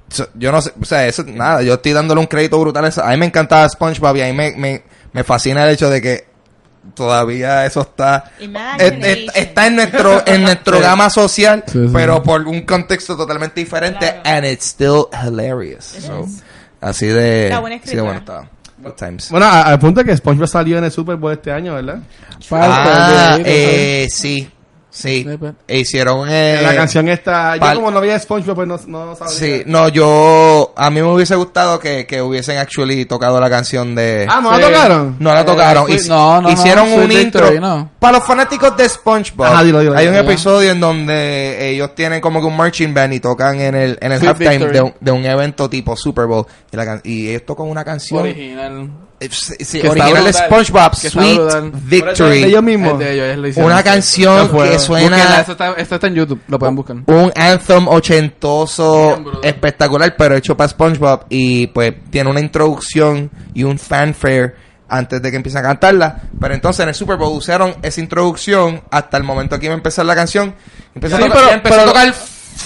[0.09, 2.87] So, Yo no sé, o sea, eso, nada, yo estoy dándole un crédito brutal a
[2.89, 3.01] eso.
[3.03, 4.83] A mí me encantaba SpongeBob y a mí me, me,
[5.13, 6.25] me fascina el hecho de que
[6.93, 9.29] todavía eso está es- es- Imagination.
[9.35, 11.89] está en nuestro en nuestro gama social Sí, sí.
[11.93, 14.21] pero por un contexto totalmente diferente Claro.
[14.25, 16.27] and it's still hilarious So,
[16.81, 18.21] así de Está buena así de bueno
[19.29, 21.99] Bueno, al punto que SpongeBob salió en el Super Bowl este año, ¿verdad?
[22.49, 24.49] ah, de- eh, sí
[24.91, 25.53] sí pues.
[25.67, 27.55] E hicieron eh, la canción esta...
[27.55, 29.33] Yo como no veía SpongeBob, pues no, no sabía.
[29.33, 33.95] sí no yo a mí me hubiese gustado que, que hubiesen actually tocado la canción
[33.95, 35.15] de Ah, ¿no la tocaron?
[35.19, 35.85] No la Eh, tocaron.
[35.85, 37.49] fui- Hic- no, no, no, hicieron un intro.
[37.51, 37.87] Victory.
[37.99, 39.45] Para los fanáticos de SpongeBob.
[39.47, 40.25] Ajá, dilo, dilo, hay un dilo.
[40.25, 44.11] episodio en donde ellos tienen como que un marching band y tocan en el, en
[44.11, 46.45] el halftime de un, de un evento tipo Super Bowl.
[46.71, 48.21] Y, la y ellos tocan una canción.
[48.23, 48.89] Original.
[49.21, 50.33] Eh, sí, sí, original.
[50.33, 51.41] SpongeBob, Sweet.
[51.85, 52.43] Victory.
[52.43, 52.93] Ellos mismos.
[52.93, 53.71] Es de ellos, ellos lo hicieron.
[53.71, 56.97] Una canción que suena esto está, esto está en YouTube, lo pueden buscar.
[57.05, 63.77] un anthem ochentoso espectacular, pero hecho para SpongeBob y pues tiene una introducción y un
[63.77, 64.55] fanfare
[64.89, 66.21] antes de que empiecen a cantarla.
[66.39, 69.77] Pero entonces en el Super Bowl usaron esa introducción hasta el momento que iba a
[69.77, 70.53] empezar la canción.
[70.93, 72.13] Empezó, Sí, a, tocar, pero- empezó pero- a tocar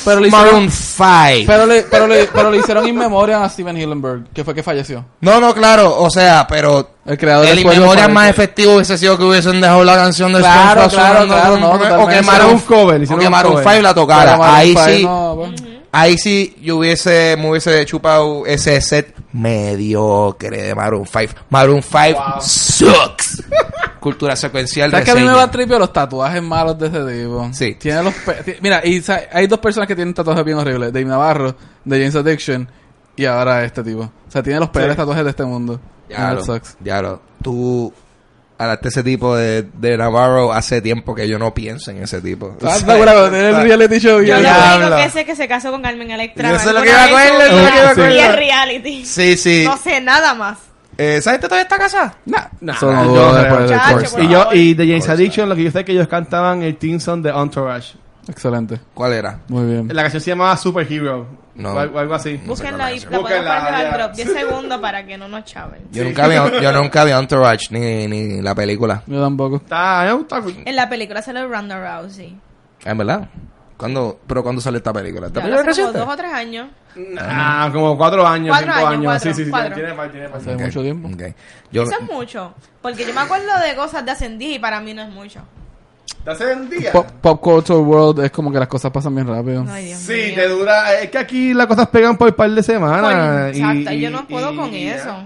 [0.03, 1.43] pero le Maroon hicieron- 5.
[1.47, 4.63] Pero le, pero, le, pero le hicieron in memoriam a Steven Hillenberg, que fue que
[4.63, 5.05] falleció.
[5.21, 8.09] no, no, claro, o sea, pero El creador el inmemoria favorito.
[8.09, 11.69] más efectivo hubiese sido que hubiesen dejado la canción de Claro, claro, claro, con- no,
[12.03, 12.21] o que.
[12.21, 13.67] Maroon, cover, o que Maroon cover.
[13.69, 14.37] 5 la tocara.
[14.57, 15.63] Ahí sí, no, pues.
[15.91, 21.33] Ahí sí yo hubiese, me hubiese chupado ese set mediocre de Maroon 5.
[21.49, 23.41] Maroon 5 sucks.
[24.05, 24.91] Cultura secuencial.
[24.91, 27.49] ¿Sabes que a mí me va tripio los tatuajes malos de ese tipo?
[27.53, 27.73] Sí.
[27.73, 30.93] Tiene los pe- Mira, y hay dos personas que tienen tatuajes bien horribles.
[30.93, 32.69] Dave Navarro, de James Addiction,
[33.15, 34.01] y ahora este tipo.
[34.01, 35.79] O sea, tiene los peores tatuajes de este mundo.
[36.07, 37.19] Ya lo, ya lo.
[37.41, 37.91] Tú
[38.59, 42.55] hablaste ese tipo de, de Navarro hace tiempo que yo no pienso en ese tipo.
[42.63, 44.21] Ah, ¿te acuerdas cuando tenía el reality show?
[44.21, 44.49] y Yo el- lo
[44.85, 46.51] único que sé es que se casó con Carmen Electra.
[46.51, 47.87] Yo sé lo alguna que iba a vez acuerdo, o- eso es lo que iba
[47.87, 48.29] a Y acuerdo.
[48.29, 49.05] es reality.
[49.05, 49.63] Sí, sí.
[49.65, 50.59] No sé nada más.
[50.97, 52.15] Eh, ¿Sabes que todavía está casada?
[52.25, 53.33] Nah, eso Ah, no creo.
[53.33, 54.23] después del course.
[54.23, 56.77] Y yo, y de James Addiction, lo que yo sé es que ellos cantaban el
[56.77, 57.95] theme song de Entourage.
[58.27, 58.79] Excelente.
[58.93, 59.39] ¿Cuál era?
[59.49, 59.87] Muy bien.
[59.93, 61.27] La canción se llamaba Superhero.
[61.55, 61.73] No.
[61.73, 62.37] O algo, así.
[62.45, 65.81] Búsquenla y sé la podemos al drop 10 segundos para que no nos chaven.
[65.91, 69.03] Yo, nunca vi, yo nunca vi Entourage ni, ni la película.
[69.05, 69.57] Yo tampoco.
[69.57, 70.41] Está, me gusta.
[70.65, 72.35] En la película sale Ronda Rousey.
[72.83, 73.29] ¿En verdad?
[73.77, 75.27] ¿Cuándo, ¿Pero cuándo sale esta película?
[75.27, 76.67] ¿Esta Ya película como dos o tres años.
[77.19, 79.05] Ah, como cuatro años, Cuatro cinco años, años.
[79.05, 79.49] cuatro, sí, sí, sí.
[79.51, 79.75] cuatro.
[79.75, 81.07] Tiene, tiene, tiene, Hace mucho tiempo.
[81.09, 81.23] ok.
[81.71, 82.53] Yo, Eso es mucho.
[82.81, 85.41] Porque yo me acuerdo de cosas de Ascendí y para mí no es mucho.
[86.23, 86.91] ¿Te hace un día?
[86.93, 89.65] Pop, pop Culture World es como que las cosas pasan bien rápido.
[89.69, 90.35] Ay, Dios Sí, mío.
[90.35, 90.93] te dura.
[91.01, 93.01] Es que aquí las cosas pegan por un par de semanas.
[93.01, 95.17] Por- exacto, yo no puedo con eso.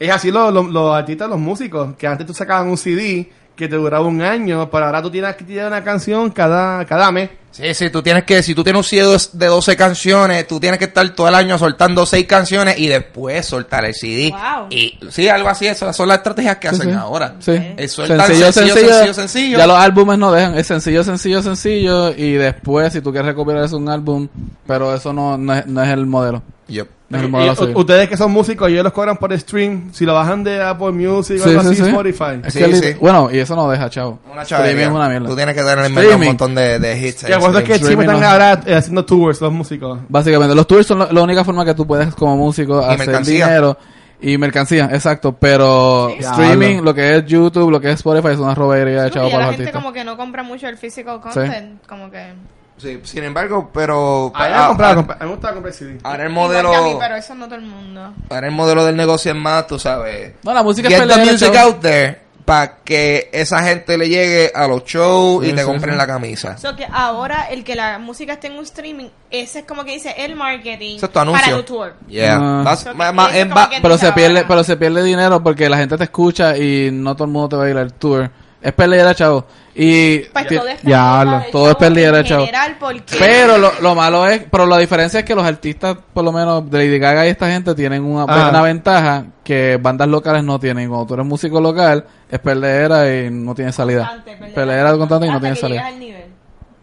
[0.00, 3.68] Es así los, los, los artistas, los músicos, que antes tú sacaban un CD que
[3.68, 7.28] te duraba un año, pero ahora tú tienes que tirar una canción cada, cada mes.
[7.50, 10.78] Sí, sí, tú tienes que, si tú tienes un CD de 12 canciones, tú tienes
[10.78, 14.30] que estar todo el año soltando 6 canciones y después soltar el CD.
[14.30, 14.68] Wow.
[14.70, 16.96] Y sí, algo así, esas son las estrategias que Sí, hacen sí.
[16.96, 17.34] ahora.
[17.40, 17.52] Sí.
[17.76, 19.58] Eh, sueltan sencillo, sencillo, sencillo.
[19.58, 20.56] Ya los álbumes no dejan.
[20.56, 22.10] Es sencillo, sencillo, sencillo.
[22.16, 24.28] Y después, si tú quieres recuperar, es un álbum.
[24.66, 26.42] Pero eso no, no, es, no es el modelo.
[26.68, 26.88] Yep.
[27.10, 29.92] Es Y- ustedes que son músicos, ellos los cobran por stream.
[29.92, 31.88] Si lo bajan de Apple Music o algo sí, así, sí.
[31.88, 32.40] Spotify.
[32.44, 32.94] Es Sí, que.
[33.00, 34.20] Bueno, y eso no deja, chavo.
[34.30, 34.50] Una es
[34.88, 35.28] una mierda.
[35.28, 37.24] Tú tienes que tener en medio un montón de, de hits.
[37.24, 38.26] Que acuerdo que Streaming siempre están no.
[38.28, 39.98] ahora eh, haciendo tours los músicos.
[40.08, 43.46] Básicamente, los tours son la, la única forma que tú puedes como músico hacer mercancía.
[43.46, 43.76] dinero.
[44.22, 45.32] Y mercancía, exacto.
[45.32, 46.24] Pero Sí.
[46.24, 49.38] streaming, lo que es YouTube, lo que es Spotify, es una robería de chavo para
[49.38, 49.82] la los gente artistas.
[49.82, 51.84] como que no compra mucho el physical content.
[51.88, 52.34] Como que...
[52.80, 54.32] Sí, sin embargo, pero...
[54.34, 55.98] A mí me ah, compraba- ah, compra- a mí me gustaba comprar CD.
[56.02, 56.74] Ahora el modelo...
[56.74, 58.14] a mí, pero eso no todo el mundo.
[58.30, 60.34] Ahora el modelo del negocio es más, tú sabes...
[60.42, 64.08] No, la música es Get the pelear, music out there para que esa gente le
[64.08, 65.98] llegue a los shows Sí, y te sí, compren sí.
[65.98, 66.58] la camisa.
[66.58, 69.92] So que ahora el que la música esté en un streaming, ese es como que
[69.92, 71.44] dice el marketing Eso es tu anuncio.
[71.44, 71.94] para tu tour.
[72.08, 72.38] Yeah.
[72.64, 74.14] Vas- So que ma- ma- eso en como ba- que- Pero se Ahora.
[74.16, 77.50] pierde, pero se pierde dinero porque la gente te escucha y no todo el mundo
[77.50, 78.28] te va a ir al tour.
[78.62, 79.46] Es pelear, chavo.
[79.74, 81.76] Y Pues ti- todo es Ya, lo- de todo es
[82.20, 82.46] en chavo.
[82.78, 86.32] porque Pero lo, lo malo es, pero la diferencia es que los artistas, por lo
[86.32, 88.48] menos de Lady Gaga y esta gente, tienen una, Ah.
[88.50, 90.88] una ventaja que bandas locales no tienen.
[90.88, 94.22] Cuando tú eres músico local, es perdedera y no tienes salida.
[94.54, 95.90] Perdedera constante y no llegas salida.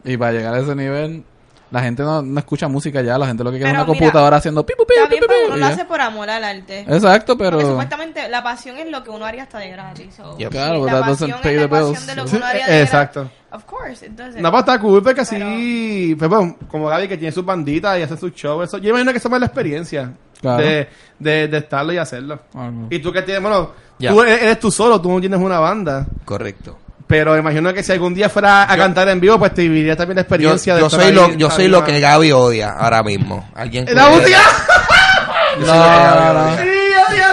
[0.04, 1.24] Y para llegar a ese nivel,
[1.70, 3.92] la gente no, no escucha música ya, la gente lo que quiere es Pero una
[3.94, 6.44] mira, computadora haciendo pipu, pipu, bien, pipu, pero pipu, uno lo hace por amor al
[6.44, 6.82] arte.
[6.88, 7.52] Exacto, pero...
[7.58, 10.16] Porque supuestamente la pasión es lo que uno haría hasta de gratis.
[10.16, 10.50] so, Yep.
[10.52, 12.08] Claro, la pasión doesn't pay es the la pasión bills.
[12.08, 12.84] de lo que uno haría de gratis.
[12.86, 13.30] exacto.
[13.52, 14.42] Of course, entonces.
[14.42, 17.98] No, pues está cool porque así, Pero- pues, bueno, como Gaby que tiene sus banditas
[17.98, 20.64] y hace sus shows, eso, yo imagino que eso es la experiencia Claro.
[20.64, 22.40] de, de, de estarlo y hacerlo.
[22.54, 22.88] Ah, no.
[22.90, 24.12] Y tú que tienes, bueno, Ya.
[24.12, 26.78] tú eres, eres tú solo, tú no tienes una banda, Correcto.
[27.08, 29.96] Pero imagino que si algún día fuera a Yo- cantar en vivo, pues te viviría
[29.96, 32.72] también la Yo, experiencia de yo estar soy lo, yo soy lo que Gaby odia
[32.78, 33.50] ahora mismo.
[33.56, 34.40] Alguien ¡La música!
[35.60, 36.44] Yo soy lo que Gaby No, no.
[36.44, 36.58] odia.
[36.58, 36.70] Sí.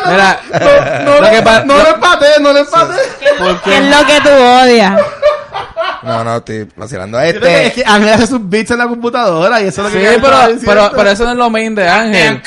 [0.06, 2.94] Mira, no, no, lo que no lo- le empate, no le empate.
[3.64, 5.00] ¿Qué es lo que tú odias?
[6.02, 7.16] No, no, estoy vacilando.
[7.24, 7.82] Yo que Es Este.
[7.82, 10.20] que Ángel hace sus beats en la computadora y eso es lo Sí, que Gaby
[10.20, 12.42] pero, pero, pero eso no es lo main de Ángel.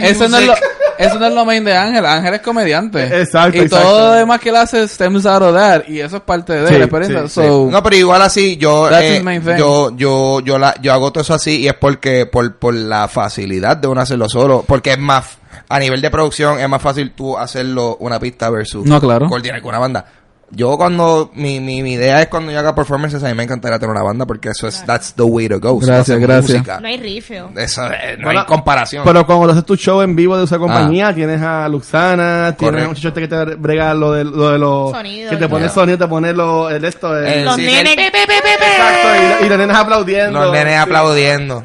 [0.00, 0.64] Eso no, es lo, music.
[0.98, 2.04] Eso no es lo main de Ángel.
[2.04, 3.02] Ángel es comediante.
[3.20, 3.86] Exacto, Y exacto.
[3.86, 5.82] todo lo demás que él hace stems out of that.
[5.88, 7.28] Y eso es parte de Sí, la experiencia.
[7.28, 9.22] sí, So, No, pero igual así, yo, eh,
[9.58, 13.08] yo, yo, yo, la, yo hago todo eso así y es porque, por, por la
[13.08, 17.12] facilidad de uno hacerlo solo, porque es más, a nivel de producción, es más fácil
[17.12, 19.28] tú hacerlo una pista versus No, claro.
[19.28, 20.04] coordinar con una banda.
[20.50, 23.80] Yo cuando, mi, mi, mi idea es cuando yo haga performances, a mí me encantaría
[23.80, 25.76] tener una banda porque eso es, that's the way to go.
[25.80, 26.50] Gracias, gracias.
[26.58, 26.78] música.
[26.80, 27.50] No hay rifio.
[27.56, 29.02] Eso, eh, no Bueno, hay comparación.
[29.04, 32.88] Pero cuando haces tu show en vivo de esa compañía, tienes a Luxana, tienes a
[32.88, 32.94] un Correcto.
[32.94, 34.92] chichote que te brega lo de, lo de los...
[34.92, 37.90] Sonido, que te pone sonido, te pone lo, el esto, el- Eh, Los sí, nenes.
[37.92, 38.70] el- pe, pe, pe, pe, pe.
[38.70, 40.40] Exacto, y, y los nenes aplaudiendo.
[40.40, 40.78] Los nenes Sí.
[40.80, 41.64] aplaudiendo.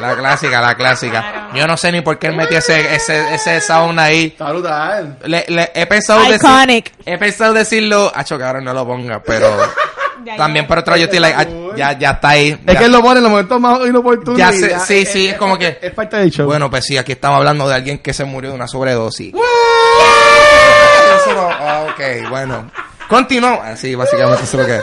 [0.00, 1.37] La clásica, la clásica.
[1.54, 4.26] Yo no sé ni por qué él metió ese, ese, ese sound ahí.
[4.26, 5.18] Está brutal.
[5.24, 6.90] Le, le- he pensado Iconic.
[6.96, 9.56] decir, he pensado decirlo, a chocar no lo ponga, pero
[10.24, 12.58] Ya, también por otro lado yo estoy like, ah, ya, ya está ahí.
[12.66, 14.36] Es que él lo pone en los momentos más inoportunos.
[14.38, 16.46] Ya sé, sí, sí, es como que- Es parte del show.
[16.46, 19.32] Bueno, pues sí, aquí estamos hablando de alguien que se murió de una sobredosis.
[19.32, 22.70] Eso no- ah, ok, bueno.
[23.08, 23.60] Continuamos.
[23.64, 24.80] Así, básicamente eso es lo que...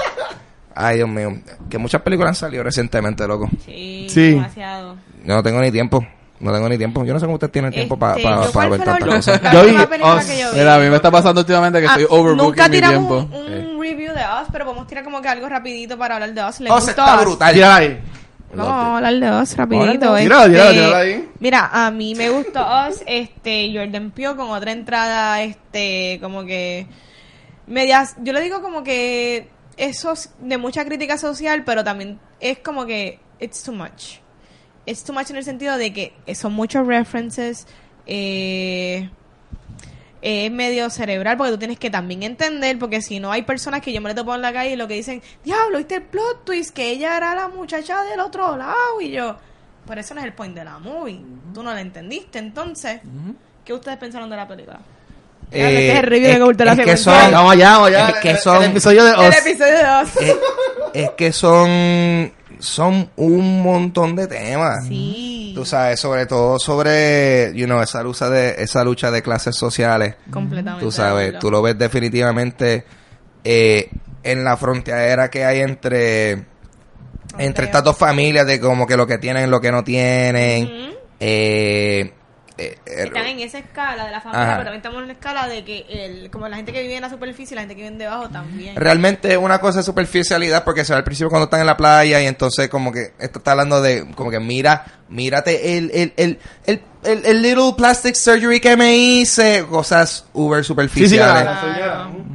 [0.74, 1.34] Ay, Dios mío.
[1.70, 3.50] Que muchas películas han salido recientemente, loco.
[3.66, 4.32] Sí, Sí.
[4.32, 4.96] demasiado.
[5.24, 6.06] Yo no tengo ni tiempo.
[6.40, 7.04] No tengo ni tiempo.
[7.06, 9.42] Yo no sé cómo ustedes tienen tiempo para Este, ¿yo cuál ver cosas.
[9.44, 9.72] la Yo vi?
[10.54, 13.38] Mira, a mí me está pasando últimamente que Ah, estoy overbooking Nunca mi tiramos tiempo.
[13.38, 16.34] un, un review de Us, pero vamos a tirar como que algo rapidito para hablar
[16.34, 16.60] de Us.
[16.60, 17.22] ¿Les Oh, gustó se está Us?
[17.22, 17.54] brutal.
[17.54, 18.02] Tira ahí.
[18.54, 20.16] Vamos a hablar de Us rapidito.
[20.18, 21.30] Este, tírala, tírala, tírala ahí.
[21.40, 26.88] Mira, a mí me gustó Us, este, Jordan Peele con otra entrada, este, como que
[27.68, 32.60] medias, yo le digo como que eso es de mucha crítica social, pero también es
[32.60, 34.20] como que it's too much.
[34.86, 37.66] It's too much en el sentido de que son muchos references,
[38.06, 39.10] eh,
[40.22, 43.94] es medio cerebral porque tú tienes que también entender porque si no hay personas que
[43.94, 46.46] yo me le topo en la calle y lo que dicen diablo viste el plot
[46.46, 49.36] twist que ella era la muchacha del otro lado y yo
[49.88, 51.20] pero eso no es el point de la movie
[51.54, 53.02] tú no la entendiste entonces
[53.64, 54.80] ¿qué ustedes pensaron de la película?
[55.52, 56.10] Ya, este es el
[56.58, 58.10] de la es que son, Vamos allá, vamos allá.
[58.10, 59.38] Es que El- son- El episodio de el Us.
[59.46, 60.36] episodio de dos es,
[60.94, 62.34] es que son
[62.66, 64.88] son un montón de temas.
[64.88, 69.56] sí Tú sabes, sobre todo sobre, you know, esa lucha de esa lucha de clases
[69.56, 70.16] sociales.
[70.30, 72.86] completamente Tú sabes, tú lo ves definitivamente
[73.44, 73.90] eh,
[74.22, 76.46] en la frontera que hay entre
[77.38, 80.96] entre estas dos familias de como que lo que tienen, lo que no tienen.
[81.22, 82.14] Eh,
[82.58, 84.52] eh, están en esa escala de la familia, Ajá.
[84.58, 87.02] pero también estamos en la escala de que el, como la gente que vive en
[87.02, 88.76] la superficie y la gente que vive debajo también.
[88.76, 91.76] Realmente es una cosa de superficialidad porque se ve al principio cuando están en la
[91.78, 96.14] playa y entonces como que esto está hablando de como que mira, mírate el, el,
[96.16, 101.50] el, el, el, el little plastic surgery que me hice, cosas uber Sí, sí, superficiales.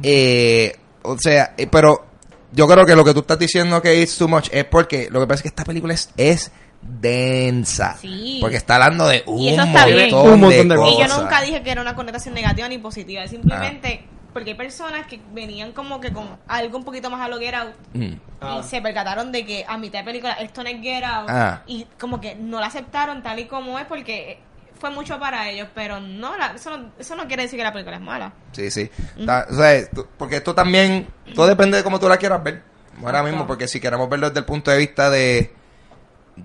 [0.03, 2.05] Eh, o sea, eh, pero
[2.51, 5.19] yo creo que lo que tú estás diciendo que it's too much es porque lo
[5.19, 6.51] que pasa es que esta película es, es
[6.81, 7.95] densa.
[7.99, 8.37] Sí.
[8.41, 10.11] Porque está hablando de un, Y eso está bien.
[10.11, 10.95] montón, Un montón de de cosas.
[10.95, 14.07] Y yo nunca dije que era una connotación negativa ni positiva, es simplemente Ah.
[14.33, 17.53] porque hay personas que venían como que con algo un poquito más a lo Get
[17.53, 18.13] Out Mm.
[18.59, 21.61] y se percataron de que a mitad de película esto no es Get Out Ah.
[21.67, 24.39] y como que no la aceptaron tal y como es porque
[24.79, 27.71] fue mucho para ellos, pero no, la- eso no, eso no quiere decir que la
[27.71, 28.33] película es mala.
[28.51, 28.89] Sí, sí.
[29.27, 32.63] Ta- o sea, porque esto también, todo depende de cómo tú la quieras ver.
[33.03, 35.53] Ahora mismo, porque si queremos verlo desde el punto de vista de,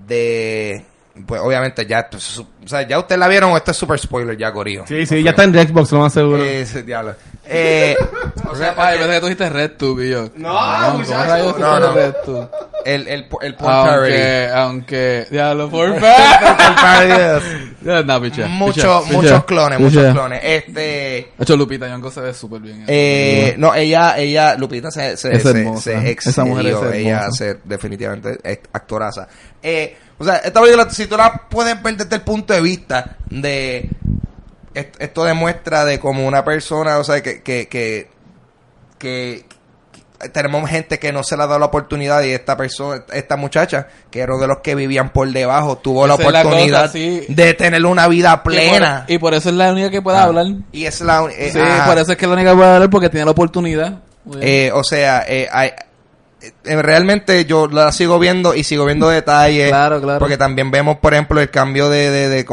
[0.06, 0.84] de,
[1.26, 3.76] pues obviamente ya, esto es su- o sea, ya ustedes la vieron o esto es
[3.76, 4.84] super spoiler ya, Corillo.
[4.86, 6.42] Sí, sí, ya está en Xbox, lo más seguro.
[6.44, 7.14] Ese diablo.
[7.48, 7.96] Eh,
[8.50, 10.28] o sea, pensé que tú dijiste RedTube y yo.
[10.34, 11.92] No, ¿cómo muchacho, rayos no, no.
[11.92, 12.50] RedTube?
[12.84, 13.72] el, el, el porn.
[13.72, 17.42] Aunque, aunque, diablo, por El favor.
[17.86, 20.00] Ya, No, pichea, Muchos, pichea, muchos pichea, clones, pichea.
[20.00, 20.40] muchos clones.
[20.42, 22.84] Este, De hecho, Lupita Nyong'o se ve súper bien.
[22.88, 27.58] Eh, no, ella, ella, Lupita se, se, Es se- se Esa mujer es ella hace
[27.64, 29.28] definitivamente es actoraza.
[29.62, 33.16] Eh, o sea, esta película, si tú la puedes ver desde el punto de vista
[33.30, 33.88] de
[34.74, 38.08] est- esto demuestra de como una persona, o sea, que, que, que-
[38.98, 39.44] que
[40.32, 43.86] tenemos gente que no se le ha dado la oportunidad y esta persona, esta muchacha,
[44.10, 46.80] que era uno de los que vivían por debajo, tuvo la Esa es la oportunidad
[46.82, 47.22] cosa, sí.
[47.28, 49.04] de tener una vida Y por- plena.
[49.08, 50.22] Y por, eso es la única que puede Ah.
[50.24, 50.46] hablar.
[50.72, 52.90] Y es la, eh, Sí, por eso es que es la única que puede hablar
[52.90, 54.00] porque tiene la oportunidad.
[54.40, 55.72] Eh, o sea, eh, hay-
[56.42, 59.68] eh, realmente yo la sigo viendo y sigo viendo detalles.
[59.68, 60.18] Claro, claro.
[60.18, 62.46] Porque también vemos, por ejemplo, el cambio de, de,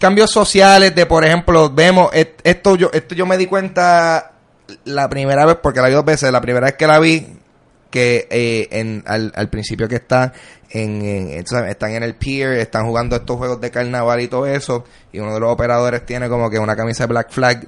[0.00, 4.32] cambios sociales, de por ejemplo, vemos, esto yo, esto yo me di cuenta
[4.84, 7.26] la primera vez, porque la vi dos veces, la primera vez que la vi,
[7.90, 10.32] que eh, en, al, al principio que están
[10.70, 15.18] en, están en el pier, están jugando estos juegos de carnaval y todo eso, y
[15.20, 17.66] uno de los operadores tiene como que una camisa de Black Flag,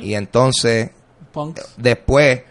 [0.00, 0.90] y entonces
[1.32, 1.74] Punks.
[1.76, 2.42] después,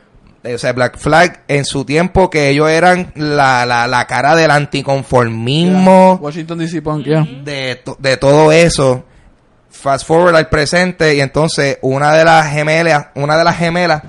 [0.45, 4.35] eh, o sea, Black Flag en su tiempo que ellos eran la, la, la cara
[4.35, 7.25] del anticonformismo, Washington DC Punk, ya.
[7.43, 9.05] de, to- de todo eso.
[9.83, 14.01] Fast forward al presente y entonces una de las gemelas, una de las gemelas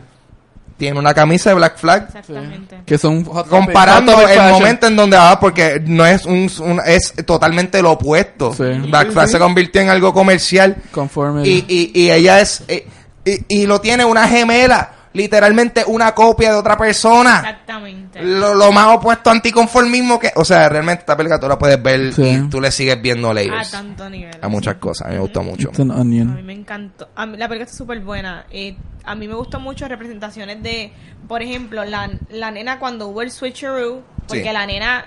[0.77, 2.81] tiene una camisa de Black Flag Exactamente.
[2.87, 4.53] Que son hot comparando topic- hot topic el fashion.
[4.63, 8.53] momento en donde va porque no es un, un- es totalmente lo opuesto.
[8.55, 8.65] Sí.
[8.89, 11.47] Black Flag se convirtió en algo comercial Conforme.
[11.47, 12.87] y, y, y ella es eh,
[13.25, 17.37] y, y lo tiene una gemela literalmente una copia de otra persona.
[17.39, 18.23] Exactamente.
[18.23, 21.83] Lo, lo más opuesto a anticonformismo que, o sea, realmente esta película tú la puedes
[21.83, 22.23] ver Sí.
[22.23, 24.37] y tú le sigues viendo A layers tanto nivel.
[24.41, 25.07] a muchas cosas.
[25.07, 25.69] A mí me gustó mucho.
[25.71, 27.09] It's an A mí me encantó.
[27.17, 28.45] A mí- la película está súper buena.
[28.51, 30.93] Eh, a mí me gustó mucho representaciones de,
[31.27, 34.53] por ejemplo, la, la nena cuando hubo el switcheroo, porque Sí.
[34.53, 35.07] la nena,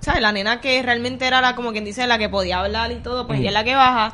[0.00, 0.20] ¿sabes?
[0.22, 3.26] La nena que realmente era la, como quien dice, la que podía hablar y todo,
[3.26, 4.12] pues ella es la que baja.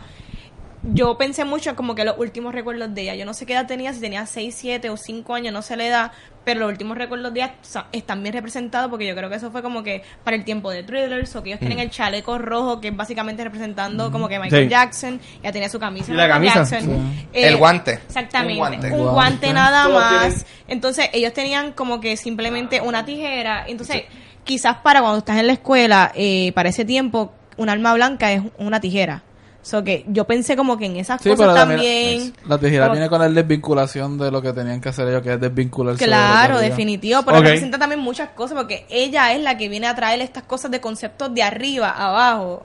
[0.93, 3.15] Yo pensé mucho en como que los últimos recuerdos de ella.
[3.15, 5.77] Yo no sé qué edad tenía, si tenía 6, 7 o 5 años, no sé
[5.77, 6.13] la edad,
[6.45, 7.55] pero los últimos recuerdos de ella
[7.93, 10.85] están bien representados porque yo creo que eso fue como que para el tiempo de
[10.85, 14.65] thrillers o que ellos tienen el chaleco rojo que es básicamente representando como que Michael
[14.65, 14.69] Sí.
[14.71, 16.13] Jackson, ya tenía su camisa.
[16.13, 16.77] La Michael camisa.
[16.79, 17.13] Jackson.
[17.15, 17.27] Sí.
[17.33, 17.93] Eh, El guante.
[17.95, 18.53] Exactamente.
[18.53, 18.93] Un guante.
[18.93, 19.53] Un Guante.
[19.53, 20.47] nada más.
[20.69, 23.65] Entonces, ellos tenían como que simplemente una tijera.
[23.67, 24.05] Entonces,
[24.45, 28.43] quizás para cuando estás en la escuela, eh, para ese tiempo, un arma blanca es
[28.59, 29.23] una tijera.
[29.67, 32.49] So que yo pensé como que en esas Sí, cosas pero también- también.
[32.49, 35.41] La tijera viene con la desvinculación de lo que tenían que hacer ellos, que es
[35.41, 36.05] desvincularse.
[36.05, 37.43] Claro, definitivo, pero Ok.
[37.47, 40.81] representa también muchas cosas porque ella es la que viene a traer estas cosas de
[40.81, 42.65] conceptos de arriba a abajo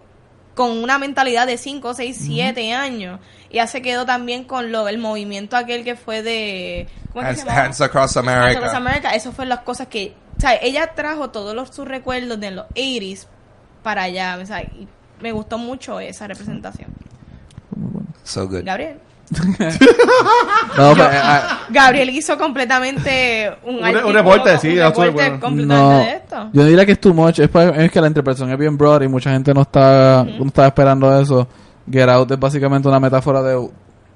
[0.54, 3.20] con una mentalidad de 5, 6, 7 años.
[3.50, 7.30] Y ya se quedó también con lo el movimiento aquel que fue de ¿cómo es
[7.30, 7.62] que Hands, se llama?
[7.66, 8.60] Hands Across Hands America.
[8.60, 12.40] Across America, eso fue las cosas que, o sea, ella trajo todos los, sus recuerdos
[12.40, 13.26] de los 80s
[13.82, 14.88] para allá, o sea, y
[15.22, 16.90] me gustó mucho esa representación.
[18.24, 18.64] So good.
[18.66, 18.98] Gabriel.
[20.78, 25.40] No, pues, ah, Gabriel hizo completamente un, Un- reporte, sí, un reporte bueno.
[25.40, 26.50] completamente no, de esto.
[26.54, 27.40] yo diría que es too much.
[27.40, 27.50] Es,
[27.92, 31.48] que la interpretación es bien broad y mucha gente no está, no está esperando eso.
[31.90, 33.70] Get Out es básicamente una metáfora de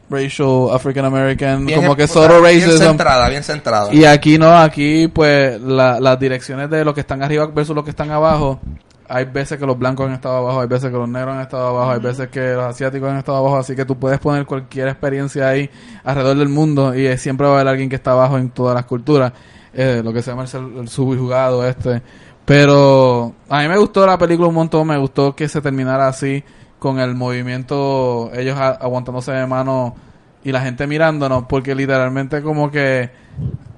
[0.10, 2.84] racial African American, Bien, como que solo Bien racism.
[2.84, 3.94] centrada, bien centrada.
[3.94, 7.84] Y aquí no, aquí pues la- las direcciones de los que están arriba versus los
[7.84, 8.60] que están abajo.
[9.08, 11.68] Hay veces que los blancos han estado abajo, hay veces que los negros han estado
[11.68, 14.88] abajo, hay veces que los asiáticos han estado abajo, así que tú puedes poner cualquier
[14.88, 15.70] experiencia ahí
[16.04, 18.74] alrededor del mundo y eh, siempre va a haber alguien que está abajo en todas
[18.76, 19.34] las culturas,
[19.74, 22.02] eh, lo que se llama el, el subjugado este.
[22.46, 26.44] Pero a mí me gustó la película un montón, me gustó que se terminara así
[26.80, 29.96] con el movimiento, ellos aguantándose de mano
[30.44, 33.10] y la gente mirándonos, porque literalmente como que,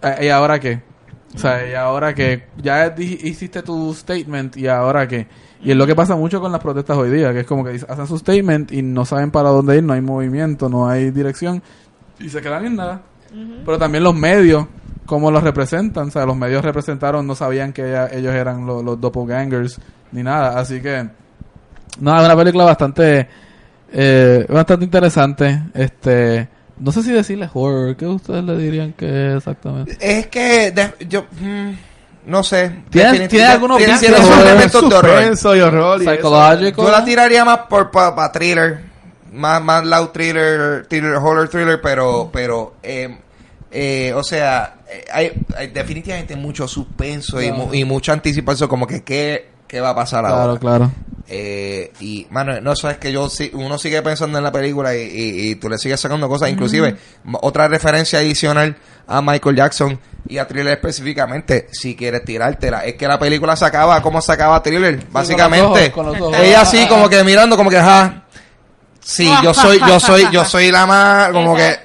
[0.02, 0.82] eh, ¿y ahora qué?
[1.38, 5.28] O sea, y ahora que ya hiciste tu statement y ahora qué?
[5.64, 7.76] Y es lo que pasa mucho con las protestas hoy día, que es como que
[7.88, 11.62] hacen su statement y no saben para dónde ir, no hay movimiento, no hay dirección
[12.20, 13.02] y se quedan en nada.
[13.66, 14.66] Pero también los medios,
[15.06, 18.82] cómo los representan, o sea, los medios representaron, no sabían que ella- ellos eran lo-
[18.82, 19.80] los doppelgangers
[20.12, 21.08] ni nada, así que
[22.00, 23.28] no, es una película bastante
[23.94, 26.48] eh, bastante interesante, este
[26.80, 29.98] no sé si decirle horror, ¿qué ustedes le dirían que es exactamente?
[30.00, 31.72] Es que de- yo mm,
[32.28, 32.70] no sé.
[32.90, 34.48] ¿Tienes- Definitivamente- tienes algunos tiene- tiene de horror?
[34.48, 35.12] elementos de horror.
[35.18, 36.02] Suspenso y horror.
[36.02, 36.06] y.
[36.06, 36.86] Psychological.
[36.86, 38.80] Yo la tiraría más por para thriller,
[39.34, 43.18] más más loud thriller, thriller horror thriller, pero pero eh,
[43.72, 44.76] eh, o sea,
[45.12, 49.90] hay, hay definitivamente mucho suspenso y, mu- y mucha anticipación como que qué qué va
[49.90, 50.60] a pasar Claro, ahora.
[50.60, 50.92] claro.
[51.30, 55.02] Eh, y, mano, no sabes que yo sí- uno sigue pensando en la película y,
[55.02, 56.50] y- y tú le sigues sacando cosas.
[56.50, 56.96] Inclusive,
[57.42, 62.86] otra referencia adicional a Michael Jackson y a Thriller específicamente, si quieres tirártela.
[62.86, 65.92] Es que la película se acaba como se acaba Thriller, básicamente.
[65.92, 66.48] con los ojos, con los ojos.
[66.48, 68.24] Ella así como que mirando, como que, ajá.
[69.02, 71.78] Sí, yo soy, yo soy, yo soy la más, como que...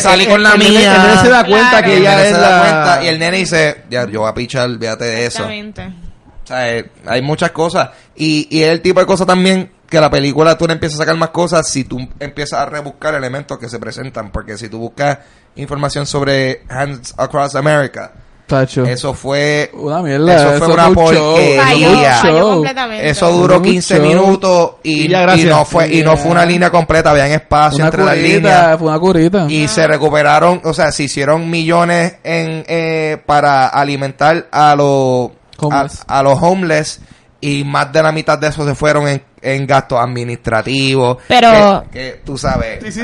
[0.00, 0.96] Salí el- con la el nene- mía.
[0.96, 1.84] El nene se da cuenta Claro.
[1.86, 4.20] que Y el ella nene es se da cuenta y el nene dice, ya, yo
[4.20, 5.48] voy a pichar, fíjate de eso.
[5.48, 6.05] Exactamente.
[6.46, 7.90] O sea, eh, hay muchas cosas.
[8.14, 11.02] Y, y es el tipo de cosas también que la película tú le empiezas a
[11.02, 14.30] sacar más cosas si tú empiezas a rebuscar elementos que se presentan.
[14.30, 15.18] Porque si tú buscas
[15.56, 18.12] información sobre Hands Across America,
[18.46, 18.84] Tacho.
[18.84, 19.72] eso fue...
[19.74, 20.36] Una mierda.
[20.54, 22.20] Eso fue una porquería.
[23.02, 23.70] Eso duró Mucho.
[23.72, 25.48] 15 minutos y, Y ya, y gracias.
[25.48, 28.60] no fue y no fue una línea completa, habían espacio Una entre las líneas.
[28.60, 29.46] curita, fue una curita.
[29.48, 35.30] Y se recuperaron, o sea, se hicieron millones en eh, para alimentar a los
[35.64, 36.04] a, Homeless.
[36.06, 37.00] a los homeless
[37.40, 41.18] y más de la mitad de eso se fueron en, en gastos administrativos.
[41.28, 42.92] Pero- que, que tú sabes.
[42.94, 43.00] Sí,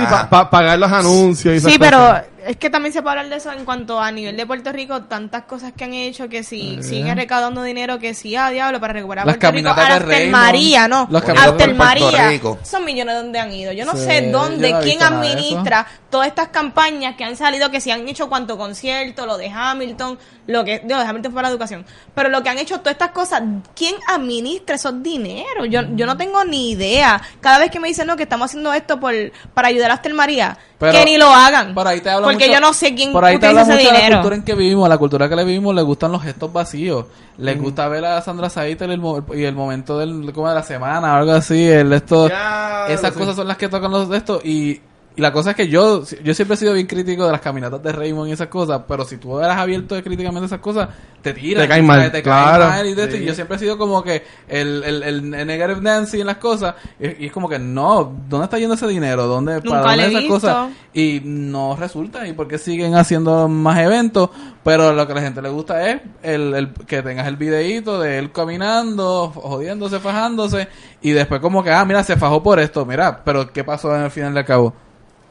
[0.50, 2.24] pagar los anuncios y Sí, cosas.
[2.46, 5.02] Es que también se puede hablar de eso en cuanto a nivel de Puerto Rico,
[5.02, 8.92] tantas cosas que han hecho que si siguen recaudando dinero, que si, ah, diablo, para
[8.92, 10.33] recuperar Las Puerto Rico, caminatas de hasta el Raymond.
[10.33, 11.09] María, ¿no?
[11.11, 12.28] Las caminatas María.
[12.28, 12.59] Rico.
[12.62, 13.72] Son millones donde han ido.
[13.72, 17.81] Yo no Sí, sé dónde, quién de administra todas estas campañas que han salido, que
[17.81, 21.48] si han hecho cuánto concierto, lo de Hamilton, lo que, digo, de Hamilton fue para
[21.48, 23.42] la educación, pero lo que han hecho todas estas cosas,
[23.74, 25.68] ¿quién administra esos dineros?
[25.70, 27.20] Yo, yo no tengo ni idea.
[27.40, 29.14] Cada vez que me dicen, no, que estamos haciendo esto por,
[29.55, 31.72] para ayudar hasta el María, Pero que ni lo hagan.
[31.72, 33.72] Por ahí te habla porque mucho- yo no sé quién por ahí te habla ese
[33.72, 36.22] mucho de la cultura en que vivimos, la cultura que le vivimos, le gustan los
[36.22, 37.06] gestos vacíos.
[37.38, 40.62] Les gusta ver a Sandra Saiter el mo- y el momento del como de la
[40.62, 43.18] semana o algo así, el esto Ya, esas sí.
[43.18, 44.80] cosas son las que tocan los de esto y
[45.15, 47.83] Y la cosa es que yo, yo siempre he sido bien crítico de las caminatas
[47.83, 50.88] de Raymond y esas cosas, pero si tú eras abierto de críticamente esas cosas,
[51.21, 51.65] te tiran.
[51.65, 52.60] Te caen mal, Te claro.
[52.65, 53.25] caen mal y, de esto, y Sí.
[53.27, 55.02] yo siempre he sido como que el, el,
[55.35, 56.77] el negative Nancy en las cosas.
[56.98, 59.27] Y, y es como que no, ¿dónde está yendo ese dinero?
[59.27, 60.71] ¿Dónde, Nunca para dónde esas cosas?
[60.94, 62.27] Y no resulta.
[62.27, 64.31] ¿Y por qué siguen haciendo más eventos?
[64.65, 68.00] Pero lo que a la gente le gusta es el, el que tengas el videíto
[68.00, 70.69] de él caminando, jodiéndose, fajándose.
[71.02, 72.87] Y después como que, ah, mira, se fajó por esto.
[72.87, 74.73] Mira, pero ¿qué pasó en el final del cabo?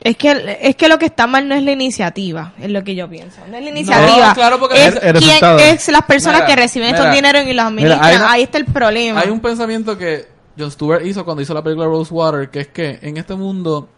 [0.04, 2.96] Es que, es que lo que está mal no es la iniciativa, es lo que
[2.96, 3.40] yo pienso.
[3.50, 4.34] No es la iniciativa.
[4.34, 7.44] claro, porque es, el- el quién- es las personas Mira, que reciben mira, estos dineros
[7.48, 8.00] y los administran.
[8.00, 9.20] mira, hay una- Ahí está el problema.
[9.22, 10.26] Hay un pensamiento que
[10.58, 13.90] Jon Stewart hizo cuando hizo la película Rosewater, que es que en este mundo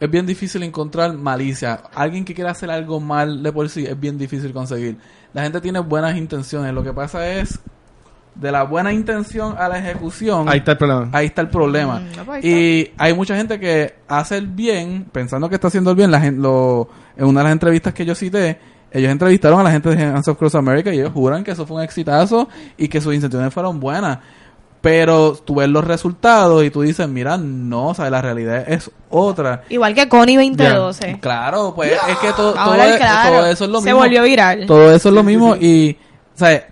[0.00, 1.82] es bien difícil encontrar malicia.
[1.94, 4.96] Alguien que quiera hacer algo mal de por sí es bien difícil conseguir.
[5.34, 6.72] La gente tiene buenas intenciones.
[6.72, 7.58] Lo que pasa es
[8.34, 10.48] de la buena intención a la ejecución.
[10.48, 11.08] Ahí está el problema.
[11.12, 12.00] Ahí está el problema.
[12.00, 15.90] Mm, no, pues y hay mucha gente que hace el bien, pensando que está haciendo
[15.90, 16.10] el bien.
[16.10, 18.58] La gente, lo, en una de las entrevistas que yo cité,
[18.90, 21.66] ellos entrevistaron a la gente de Hands of Cross America y ellos juran que eso
[21.66, 24.18] fue un exitazo y que sus intenciones fueron buenas.
[24.80, 28.90] Pero tú ves los resultados y tú dices, mira, no, o sea, la realidad es
[29.08, 29.62] otra.
[29.70, 31.20] Igual que Connie 2012.
[31.20, 34.00] Claro, pues es que todo, todo, Ahora, es- claro, todo eso es lo se mismo.
[34.00, 34.66] volvió viral.
[34.66, 35.96] Todo eso es lo mismo y,
[36.34, 36.68] o sea,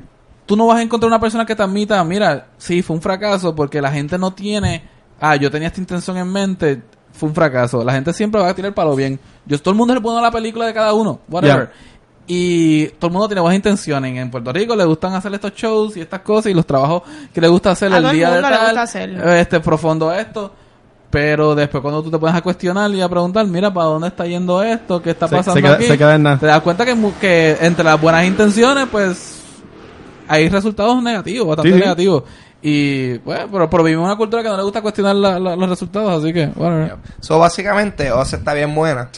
[0.46, 3.54] tú no vas a encontrar una persona que te admita, mira, sí, fue un fracaso
[3.54, 4.82] porque la gente no tiene,
[5.20, 6.82] ah, yo tenía esta intención en mente,
[7.12, 7.84] fue un fracaso.
[7.84, 9.18] La gente siempre va a tirar para lo bien.
[9.46, 11.70] Yo, todo el mundo le pone la película de cada uno, whatever.
[12.26, 14.16] Y todo el mundo tiene buenas intenciones.
[14.16, 17.02] En Puerto Rico le gustan hacer estos shows y estas cosas y los trabajos
[17.34, 18.74] que le gusta hacer A el día de tal,
[19.36, 20.52] este profundo esto.
[21.10, 24.24] Pero después cuando tú te pones a cuestionar y a preguntar, mira, ¿para dónde está
[24.24, 25.02] yendo esto?
[25.02, 25.84] ¿Qué está pasando se queda- aquí?
[25.86, 26.38] se queda en nada.
[26.38, 29.41] Te das cuenta que, mu- que entre las buenas intenciones, pues,
[30.32, 31.80] hay resultados negativos, bastante Sí, sí.
[31.80, 32.22] negativos.
[32.64, 35.56] Y, pues, pero, pero vivimos en una cultura que no le gusta cuestionar la- la-
[35.56, 36.96] los resultados, así que, whatever.
[37.20, 39.08] So, básicamente, Oz está bien buena.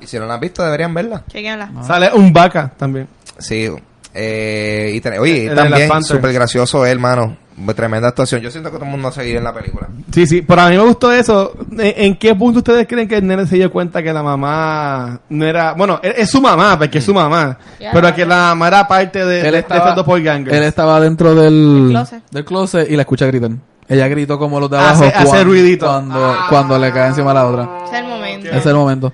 [0.00, 1.22] Y si no la han visto, deberían verla.
[1.28, 1.70] Chequénala.
[1.84, 3.06] Sale un vaca también.
[3.38, 3.68] Sí.
[4.12, 6.16] Eh, y, te- oye, El también Panther.
[6.16, 7.36] súper gracioso él, hermano.
[7.76, 8.40] Tremenda actuación.
[8.40, 9.88] Yo siento que todo el mundo va a seguir en la película.
[10.12, 11.52] Sí, sí, pero a mí me gustó eso.
[11.72, 15.20] ¿En, en qué punto ustedes creen que el nene se dio cuenta que la mamá
[15.28, 15.72] no era...
[15.74, 17.58] Bueno, es, es su mamá, porque es su mamá.
[17.92, 20.56] Pero que la mamá era parte de, estos doppelgangers.
[20.56, 22.22] él estaba dentro del, Del closet.
[22.30, 23.50] del closet y la escucha gritar.
[23.88, 25.86] Ella gritó como los de abajo hace cuando, ruidito.
[25.86, 27.68] cuando, cuando le cae encima a la otra.
[27.86, 28.48] Ese es el momento.
[28.50, 29.12] Es el momento.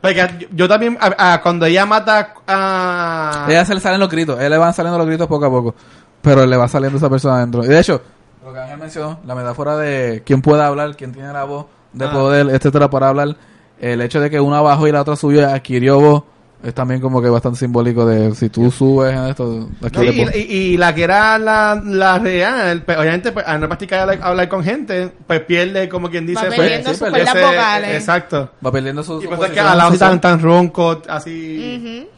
[0.00, 3.46] Porque yo, yo también, a- a- cuando ella mata a...
[3.48, 4.40] Ella se le salen los gritos.
[4.40, 5.74] Él le van saliendo los gritos poco a poco.
[6.22, 7.64] Pero le va saliendo esa persona adentro.
[7.64, 8.00] Y de hecho,
[8.44, 12.04] lo que Ángel mencionó, la metáfora de quién puede hablar, quién tiene la voz de
[12.06, 12.12] Ah.
[12.12, 13.36] poder, etcétera, para hablar.
[13.80, 16.22] El hecho de que una bajó y la otra subió adquirió voz.
[16.60, 20.34] Es también como que bastante simbólico de si tú subes en esto, No, y, voz.
[20.34, 20.38] y-
[20.72, 24.48] y la que era la, la real, pues, obviamente, pues, al no practicar hablar, hablar
[24.48, 27.94] con gente, pues pierde, como quien dice, Va pues, perdiendo sí, sus ese- vocales.
[27.94, 28.50] Exacto.
[28.66, 30.10] Va perdiendo su, Y pues es que posición al lado social.
[30.10, 32.08] tan, tan ronco, así.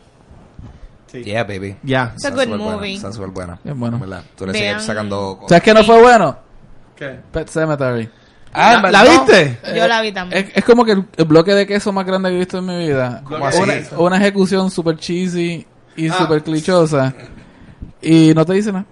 [1.10, 1.24] Sí.
[1.24, 1.76] Yeah, baby.
[1.82, 2.12] Ya.
[2.14, 2.94] It's a Está good movie.
[2.94, 3.58] Está súper buena.
[3.64, 3.98] Bien bueno.
[3.98, 4.22] Verdad.
[4.36, 5.40] Tú le sigues sacando.
[5.48, 6.38] ¿Sabes qué no fue bueno?
[6.96, 7.18] ¿Qué?
[7.32, 8.08] Pet Cemetery.
[8.52, 9.58] Ah, ¿La, ¿la viste?
[9.76, 10.44] Yo la vi también.
[10.46, 12.66] Es, es como que el, el bloque de queso más grande que he visto en
[12.66, 13.22] mi vida.
[13.24, 13.60] ¿Cómo así?
[13.60, 16.14] Una, una ejecución super cheesy y Ah.
[16.18, 17.12] super clichosa.
[18.02, 18.86] Y no te dice nada.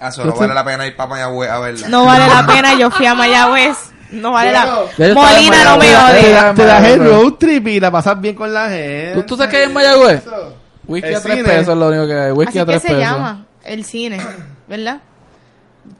[0.00, 1.88] Ah, eso no vale la pena ir para Mayagüez a verla.
[1.88, 3.76] No vale la pena, yo fui a Mayagüez.
[4.12, 4.62] No vale la
[4.96, 6.54] estaba en Molina no me odia.
[6.54, 9.12] te das el road trip y la pasas bien con la gente.
[9.16, 10.22] ¿Tú, tú sabes qué hay en Mayagüez?
[10.24, 10.54] Eso.
[10.88, 11.48] Whisky El a tres cine.
[11.48, 12.32] pesos es lo único que hay.
[12.32, 13.02] Whisky Así a que tres se pesos.
[13.02, 14.18] llama el cine,
[14.66, 15.00] ¿verdad?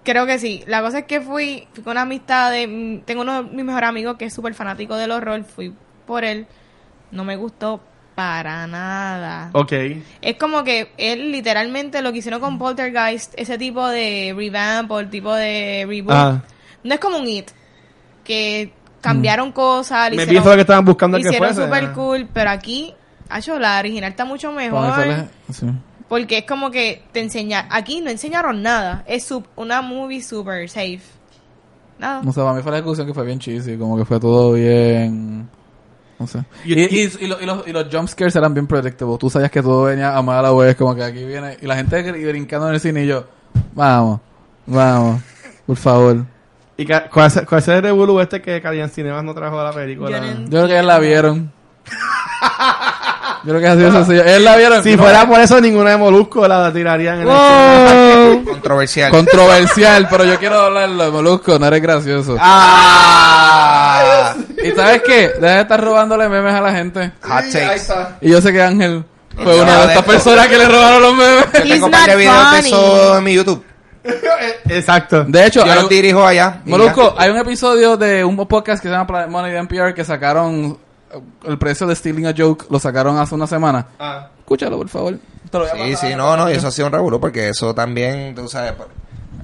[0.04, 0.64] Creo que sí.
[0.66, 2.66] La cosa es que fui, fui con una amistad de...
[2.66, 5.44] mm, Tengo uno de mis mejores amigos que es súper fanático del horror.
[5.44, 5.72] Fui
[6.06, 6.46] por él.
[7.10, 7.80] No me gustó
[8.14, 9.50] para nada.
[9.54, 9.72] Ok.
[10.20, 14.98] Es como que él literalmente lo que hicieron con Poltergeist, ese tipo de revamp o
[15.00, 16.42] el tipo de reboot, Ah.
[16.82, 17.50] no es como un It,
[18.24, 21.62] que cambiaron cosas, le Me hicieron- pienso lo que estaban buscando que hicieron fuese.
[21.62, 22.92] super cool, pero aquí,
[23.36, 24.92] hecho, la original está mucho mejor.
[25.52, 25.66] sí.
[26.08, 30.66] Porque es como que te enseña, aquí no enseñaron nada, es sup- una movie super
[30.70, 31.02] safe.
[31.98, 32.22] Nada.
[32.22, 33.76] No sé, para mí fue la ejecución que fue bien cheesy.
[33.76, 35.48] Como que fue todo bien...
[36.18, 36.42] No sé.
[36.64, 39.18] Y- Y, y, y lo- y los, y los jump scares eran bien predictable.
[39.18, 40.76] Tú sabías que todo venía a mala vez.
[40.76, 41.58] Como que aquí viene...
[41.60, 43.26] Y la gente brincando en el cine y yo...
[43.74, 44.20] Vamos.
[44.64, 45.20] Vamos.
[45.66, 46.24] Por favor.
[46.78, 49.72] ¿Y cuál es, cuál es el revolú este que Carian Cinemas no trajo a la
[49.72, 50.10] película?
[50.10, 51.52] Yo no- Yo creo que ellos la vieron.
[53.48, 54.24] Yo creo que así de sencillo.
[54.26, 54.82] Ellos la vieron.
[54.82, 58.44] Si No, fuera por eso, ninguna de Molusco la tirarían en el.
[58.44, 59.10] Controversial.
[59.10, 62.36] Controversial, pero yo quiero hablarlo de Molusco, no eres gracioso.
[62.38, 64.34] Ah.
[64.62, 65.30] ¿Y sabes qué?
[65.40, 67.10] Deja de estar robándole memes a la gente.
[67.22, 68.18] Ahí está.
[68.20, 69.02] Y yo sé que Ángel
[69.42, 71.44] fue una de estas personas que le robaron los memes.
[71.54, 73.64] Yo tengo un par de videos de eso en mi YouTube.
[74.68, 75.24] Exacto.
[75.24, 76.60] De hecho, Yo los dirijo allá.
[76.66, 80.04] Molusco, hay un episodio de un podcast que se llama Planet Money de NPR que
[80.04, 80.87] sacaron eh,
[81.44, 83.86] el precio de Stealing a Joke, lo sacaron hace una semana.
[83.98, 84.28] Ah.
[84.38, 85.18] Escúchalo, por favor.
[85.50, 85.96] Te lo voy a ya.
[85.96, 88.74] Sí, sí, no, no, y eso ha sido un revuelo porque eso también, tú sabes,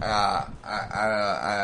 [0.01, 0.47] a,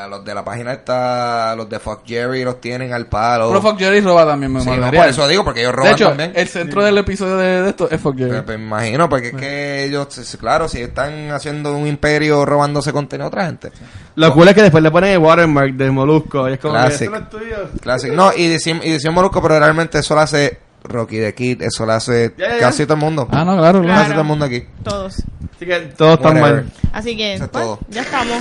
[0.05, 3.49] a, los de la página está, los de Fuck Jerry los tienen al palo.
[3.49, 5.93] Pero Fuck Jerry roba también, me Sí, no, por eso digo, porque ellos De roban
[5.93, 6.33] hecho, también.
[6.35, 8.31] el centro del episodio de, de esto es Fuck Jerry.
[8.31, 12.93] Pues, pues, me imagino, porque es que ellos, claro, si están haciendo un imperio robándose
[12.93, 13.71] contenido a otra gente.
[14.15, 16.49] Lo cool es que después le ponen el watermark de Molusco.
[16.49, 17.11] Y es como Classic.
[17.11, 17.57] que no es tuyo.
[17.81, 18.15] Clásico.
[18.15, 21.85] No, y decimos, y decimos Molusco, pero realmente eso lo hace Rocky the Kid, eso
[21.87, 22.61] lo hace Ya, ya, ya.
[22.61, 23.29] casi todo el mundo.
[23.31, 24.11] Ah, no, claro, Casi claro.
[24.13, 24.65] todo el mundo aquí.
[24.83, 25.15] Todos.
[25.57, 26.73] Así que todos están mal.
[26.93, 27.79] Así que, Eso es pues, todo.
[27.89, 28.39] ya estamos.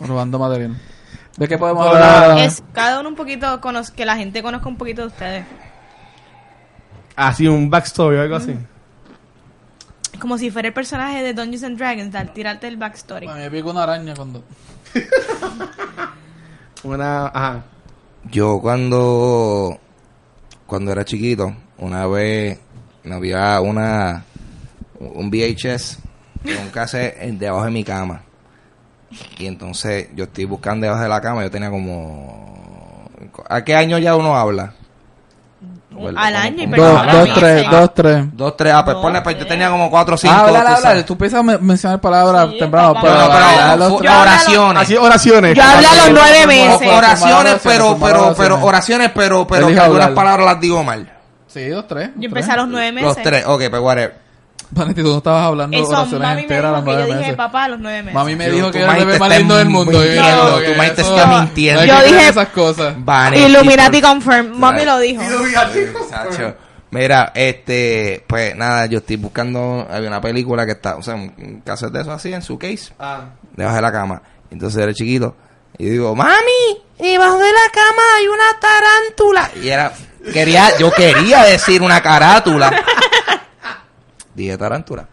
[0.00, 0.76] Robando material.
[1.36, 2.22] ¿De qué podemos Hola.
[2.24, 2.38] hablar?
[2.38, 3.60] Es cada uno un poquito,
[3.94, 5.44] que la gente conozca un poquito de ustedes.
[7.14, 8.56] Así, un backstory o algo así.
[10.20, 13.28] Como si fuera el personaje de Dungeons and Dragons, dar, tirarte el backstory.
[13.28, 14.42] A mí me picó una araña cuando...
[16.82, 17.26] Una.
[17.26, 17.62] Ajá.
[18.30, 19.78] Yo cuando
[20.68, 22.60] cuando era chiquito, una vez
[23.10, 24.22] había una
[25.00, 25.98] un VHS
[26.44, 28.22] un cassette debajo de mi cama.
[29.38, 33.08] Y entonces yo estoy buscando debajo de la cama, yo tenía como
[33.48, 34.74] ¿A qué año ya uno habla?
[36.16, 38.24] Al año y Dos, tres, dos, tres.
[38.32, 40.34] Dos, tres, ah, pues Dos, ponle, pues yo tenía como cuatro o cinco.
[40.36, 41.04] Ah, habla, habla.
[41.04, 43.14] Tú empiezas a me- mencionar palabras Sí, temprano, pero...
[43.14, 44.82] Pero, hablo- oraciones.
[44.82, 45.56] Así, oraciones.
[45.56, 46.88] Yo hablé a los nueve meses.
[46.92, 51.12] Oraciones, pero, pero, pero, oraciones, pero, pero, que algunas palabras las digo mal.
[51.46, 52.10] Sí, dos, tres.
[52.16, 53.08] Yo empecé a los nueve meses.
[53.08, 54.27] Los tres, ok, pues whatever.
[54.70, 57.06] Vanetti, tú no estabas hablando Eso, oraciones mami me enteras a dijo los que yo
[57.06, 58.14] nueve dije papá a los nueve meses.
[58.14, 60.04] Mami me Yo- dijo que era el bebé más lindo del mundo.
[60.04, 61.84] y no, tu mente eso- está mintiendo.
[61.84, 62.94] Yo dije- esas cosas.
[63.34, 64.58] Illuminati por- confirm.
[64.58, 65.22] Mami lo dijo.
[66.10, 66.54] Sacho.
[66.90, 71.34] Mira, este, pues nada, yo estoy buscando, había una película que está, o sea, un
[71.36, 73.24] un cassette de eso así en su case, Ah.
[73.54, 74.22] debajo de la cama.
[74.50, 75.36] Entonces era chiquito.
[75.76, 79.50] Y yo digo, mami, debajo de la cama hay una tarántula.
[79.62, 79.92] Y era,
[80.32, 82.70] quería, yo quería decir una carátula.
[84.38, 85.06] Dije tarántula.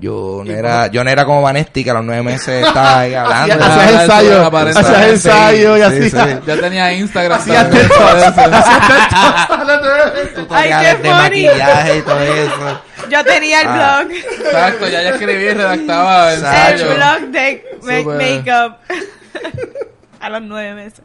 [0.00, 3.14] Yo no era, yo no era como Vanesti que a los nueve meses estaba ahí
[3.14, 3.54] hablando.
[3.64, 4.46] Hacías ensayo.
[4.78, 6.10] Hacías ensayo y Sí, así.
[6.10, 6.16] sí.
[6.46, 7.40] Ya tenía Instagram.
[7.40, 8.04] Hacía también, texto.
[8.04, 8.32] por eso.
[10.34, 12.80] tutoriales qué de maquillaje y todo eso.
[13.10, 14.02] Yo tenía el Ah.
[14.04, 14.12] blog.
[14.16, 16.86] Exacto, ya ya escribí y redactaba El ensayo.
[16.94, 17.64] blog de
[18.04, 18.76] makeup.
[20.20, 21.02] a los nueve meses.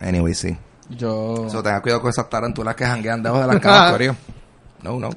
[0.00, 0.56] Anyway, sí.
[0.90, 1.46] Yo...
[1.50, 3.94] So, tenga cuidado con esas tarantulas que janguean debajo de las camas.
[4.82, 5.10] No, no.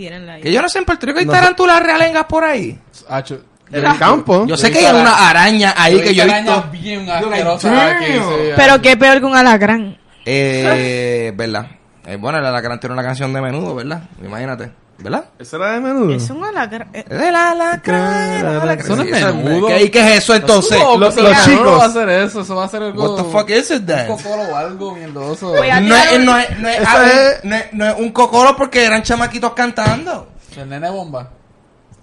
[0.00, 0.40] Tírenla ahí.
[0.40, 2.80] Que yo no sé en Puerto Rico hay tarantulas realengas por ahí.
[3.06, 4.46] Hacho, En el campo.
[4.46, 7.96] Yo sé que hay una araña ahí que yo he arañas bien asquerosas damn.
[7.96, 9.98] aquí, sí, Pero qué peor que un alacrán.
[10.24, 11.66] Eh, ¿verdad?
[12.06, 14.04] Eh, bueno, el alacrán tiene una canción de menudo, ¿verdad?
[14.24, 14.72] Imagínate,
[15.02, 15.24] ¿verdad?
[15.38, 16.12] Eso era de menudo.
[16.14, 16.88] Es un alacrán.
[16.92, 18.70] Es el alacrán.
[18.78, 19.66] es Sí, menudo.
[19.68, 20.78] ¿Qué, ¿Y qué es eso entonces?
[20.78, 21.64] No, los- los chicos.
[21.64, 23.14] No va a hacer eso, eso va a ser algo...
[23.16, 24.06] What the fuck is it Un then?
[24.08, 25.54] cocoro o algo mierdoso.
[25.54, 27.04] No es, un- no, es, no, es, ah,
[27.44, 30.28] no, es, no es un cocoro porque eran chamaquitos cantando.
[30.56, 31.28] El nene bomba.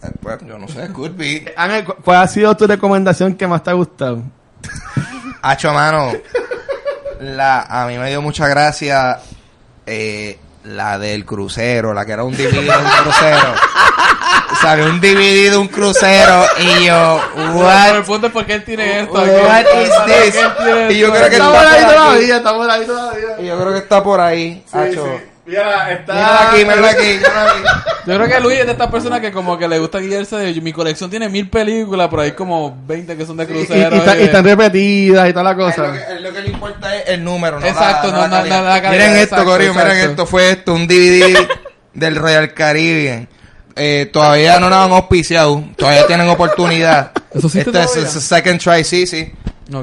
[0.03, 1.53] Eh, Pues yo no sé, could be.
[1.57, 4.21] Ángel, ¿cu- ¿cuál ha sido tu recomendación que más te ha gustado?
[5.41, 6.11] Hacho, mano.
[7.19, 9.19] La, a mí me dio mucha gracia
[9.85, 10.37] eh,
[10.67, 13.53] la del crucero, la que era un DVD de un crucero.
[14.61, 17.21] Salió un DVD de un crucero y yo,
[17.53, 20.95] what, el punto es porque él tiene esto what is this?
[20.95, 21.95] Y yo creo que está ahí por aquí.
[21.95, 23.27] todavía, estamos ahí todavía.
[23.39, 25.19] Y yo creo que está por ahí, Hacho.
[25.47, 26.49] Mira, está...
[26.51, 27.19] Aquí, mírala aquí.
[28.05, 30.59] Yo creo que Luis es de estas personas que como que le gusta guiarse de...
[30.61, 33.93] Mi colección tiene mil películas, pero hay como 20 que son de Y, y- cruceros.
[33.93, 35.93] y está- y de- están repetidas y toda la Ay, Lo cosa.
[35.93, 39.09] que, lo que le importa es el número, no Exacto, la, no, la calidad, Miren
[39.11, 40.25] esto, exacto, Corillo, miren esto.
[40.25, 41.47] Fue esto, un DVD
[41.93, 43.27] del Royal Caribbean.
[43.79, 45.63] Eh, todavía no nos han auspiciado.
[45.77, 47.11] Todavía tienen oportunidad.
[47.33, 49.31] ¿Eso Este es el second try, sí, sí.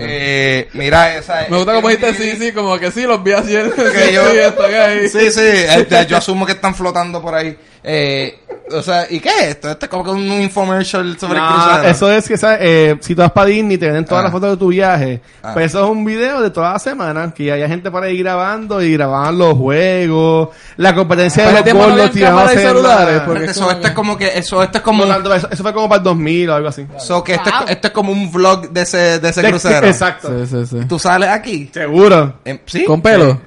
[0.00, 1.46] Eh, mira esa.
[1.50, 3.70] Me gusta como dijiste sí, sí, como que sí, los vi ayer.
[3.72, 4.38] Que sí, yo- sí,
[4.74, 5.08] ahí.
[5.08, 7.56] Sí, sí, este, yo asumo que están flotando por ahí.
[7.82, 8.38] Eh,
[8.70, 9.70] o sea, ¿y qué es esto?
[9.70, 11.82] Esto es como que un infomercial sobre el No, crucero.
[11.88, 12.58] eso es que ¿sabes?
[12.62, 14.24] Eh, si tú vas para Disney te venden todas Ah.
[14.24, 15.20] las fotos de tu viaje.
[15.42, 15.50] Ah.
[15.52, 18.82] Pues eso es un video de toda la semana que haya gente por ahí grabando
[18.82, 23.86] y grababan los juegos, la competencia de los gordos habían tiraban celulares, porque- eso, esto
[23.88, 26.54] es como que, eso, esto es como, Eso, eso fue como para el 2000 o
[26.54, 26.86] algo así.
[26.98, 27.64] so que esto, Wow.
[27.66, 29.86] es, esto es como un vlog de ese, de ese De- crucero.
[29.86, 30.28] Exacto.
[30.46, 30.86] Sí, sí, sí.
[30.88, 31.70] Tú sales aquí.
[31.72, 32.34] Seguro.
[32.44, 32.84] Em, ¿Sí?
[32.84, 33.32] ¿Con pelo?
[33.32, 33.38] Sí.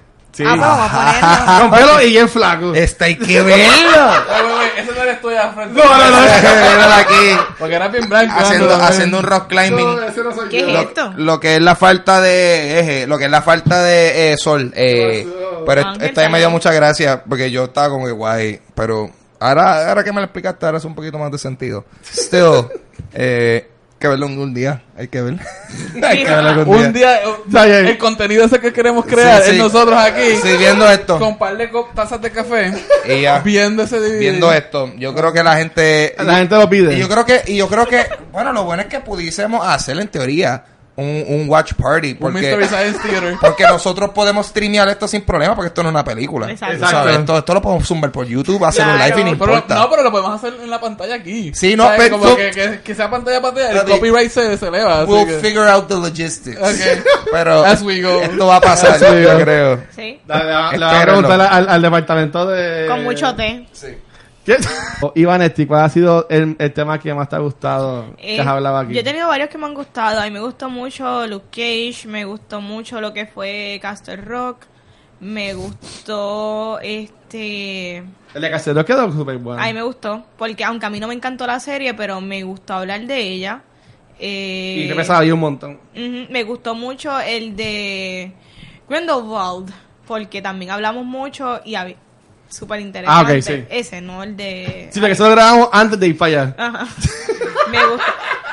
[0.45, 1.69] Ah, pues vamos a ponerlo.
[1.69, 2.73] Con pelo y bien flaco.
[2.73, 4.11] Hay que verlo.
[4.77, 5.81] Ese no eres tú ya frente.
[5.81, 6.21] No, no, no.
[6.21, 7.55] Míralo aquí.
[7.57, 8.33] Porque era bien blanco.
[8.37, 9.85] Haciendo, haciendo un rock climbing.
[9.95, 10.67] No, ese no soy ¿Qué yo.
[10.67, 11.13] es lo, esto?
[11.17, 14.71] lo que es la falta de eje, lo que es la falta de eh, sol.
[14.75, 15.27] Eh,
[15.65, 16.51] pero Ángel, esta vez me dio también.
[16.51, 18.61] mucha gracia porque yo estaba como que guay.
[18.75, 19.09] Pero
[19.39, 21.85] ahora, ahora que me lo explicaste, ahora hace un poquito más de sentido.
[22.03, 22.67] Still,
[23.13, 23.67] eh,
[23.97, 24.81] que verlo un, un día.
[24.97, 25.39] Hay que verlo.
[26.03, 27.19] hay que verlo algún Un día,
[27.49, 27.79] ya.
[27.79, 31.17] el contenido ese que queremos crear Sí, es nosotros aquí, Sí, viendo esto.
[31.19, 32.73] con par de tazas de café,
[33.07, 33.39] Y ya.
[33.39, 34.19] viendo ese DVD.
[34.19, 34.91] viendo esto.
[34.97, 36.15] Yo creo que la gente.
[36.23, 36.95] La gente lo pide.
[36.95, 39.97] Y yo creo que, y yo creo que, bueno, lo bueno es que pudiésemos hacer
[39.99, 40.63] en teoría
[40.97, 42.11] un, un watch party.
[42.11, 43.35] Un Porque, Mystery Science Theater.
[43.41, 46.49] porque nosotros podemos streamear esto sin problema, porque esto no es una película.
[46.51, 46.87] Exacto.
[46.87, 47.17] Sabes.
[47.17, 49.15] Esto, esto lo podemos zumbar por YouTube, hacer un Claro.
[49.15, 49.75] live y no Pero, importa.
[49.75, 51.51] no, pero lo podemos hacer en la pantalla aquí.
[51.53, 51.99] Sí, no, ¿Sabes?
[52.01, 55.01] pero Como tú- que, que, que sea pantalla pantalla, el copyright se, se eleva.
[55.01, 56.59] así We'll que- figure out the logistics.
[56.59, 57.03] Ok.
[57.31, 58.21] Pero As we go.
[58.21, 59.83] esto va a pasar, yo creo.
[59.95, 60.19] Sí.
[60.27, 60.33] Le,
[60.79, 62.87] vas a preguntar al, al departamento de...
[62.87, 63.67] Con mucho té.
[64.47, 64.55] ¿Qué?
[65.15, 68.47] Ivanetti, ¿cuál ha sido el, el tema que más te ha gustado que Eh, has
[68.47, 68.93] hablado aquí?
[68.93, 70.21] Yo he tenido varios que me han gustado.
[70.21, 74.59] A mí me gustó mucho Luke Cage, me gustó mucho lo que fue Castle Rock,
[75.19, 77.97] me gustó este...
[78.33, 79.61] El de Casero quedó súper bueno.
[79.61, 82.43] A mí me gustó, porque aunque a mí no me encantó la serie, pero me
[82.43, 83.61] gustó hablar de ella.
[84.19, 85.79] Eh, Y te pesaba ahí un montón.
[85.93, 88.31] Me gustó mucho el de
[88.89, 89.71] Grindelwald,
[90.07, 91.75] porque también hablamos mucho y
[92.49, 93.31] súper interesante.
[93.33, 93.65] Ah, ok, sí.
[93.69, 94.89] Ese, no el de...
[94.91, 96.55] Sí, porque eso lo grabamos antes de ir para allá.
[96.57, 96.87] Ajá.
[97.71, 98.03] me gustó.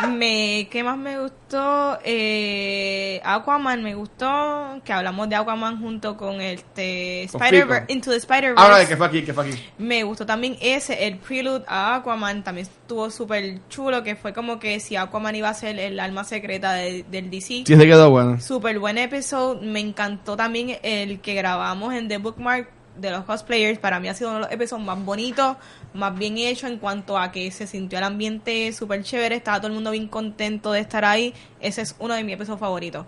[0.08, 1.98] Me, ¿Qué más me gustó?
[2.04, 4.80] Eh, Aquaman me gustó.
[4.84, 7.28] Que hablamos de Aquaman junto con este.
[7.30, 7.74] Fico.
[7.88, 8.60] Into the Spider-Verse.
[8.62, 9.58] Ahora que fue aquí, que fue aquí.
[9.78, 14.58] Me gustó también ese, el prelude a Aquaman, también estuvo súper chulo, que fue como
[14.58, 17.62] que si Aquaman iba a ser el alma secreta de- del DC.
[17.64, 18.40] Sí, se quedó bueno.
[18.40, 23.78] Súper buen episodio, me encantó también el que grabamos en The Bookmark de los cosplayers,
[23.78, 25.56] para mí ha sido uno de los episodios más bonitos,
[25.94, 29.68] más bien hecho en cuanto a que se sintió el ambiente súper chévere, estaba todo
[29.68, 33.04] el mundo bien contento de estar ahí, ese es uno de mis episodios favoritos.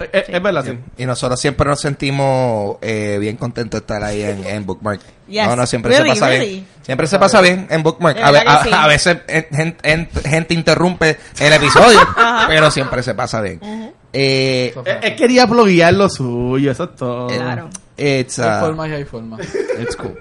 [0.00, 0.78] Es, es- es verdad, sí.
[0.96, 5.00] Y nosotros siempre nos sentimos eh, bien contentos de estar ahí en, en Bookmark.
[5.28, 5.46] Yes.
[5.46, 6.50] No, no, siempre Really, se pasa really.
[6.50, 6.66] bien.
[6.82, 8.18] Siempre se pasa bien en Bookmark.
[8.18, 8.70] A, a- sí.
[8.72, 12.00] a veces eh, gen- gen- gente, interrumpe el episodio,
[12.48, 13.60] pero siempre se pasa bien.
[14.12, 17.26] Eh, Él, él quería bloguear lo suyo, eso es todo.
[17.28, 17.68] Claro.
[17.96, 19.40] it's, Hay formas y hay formas.
[19.80, 20.16] it's cool.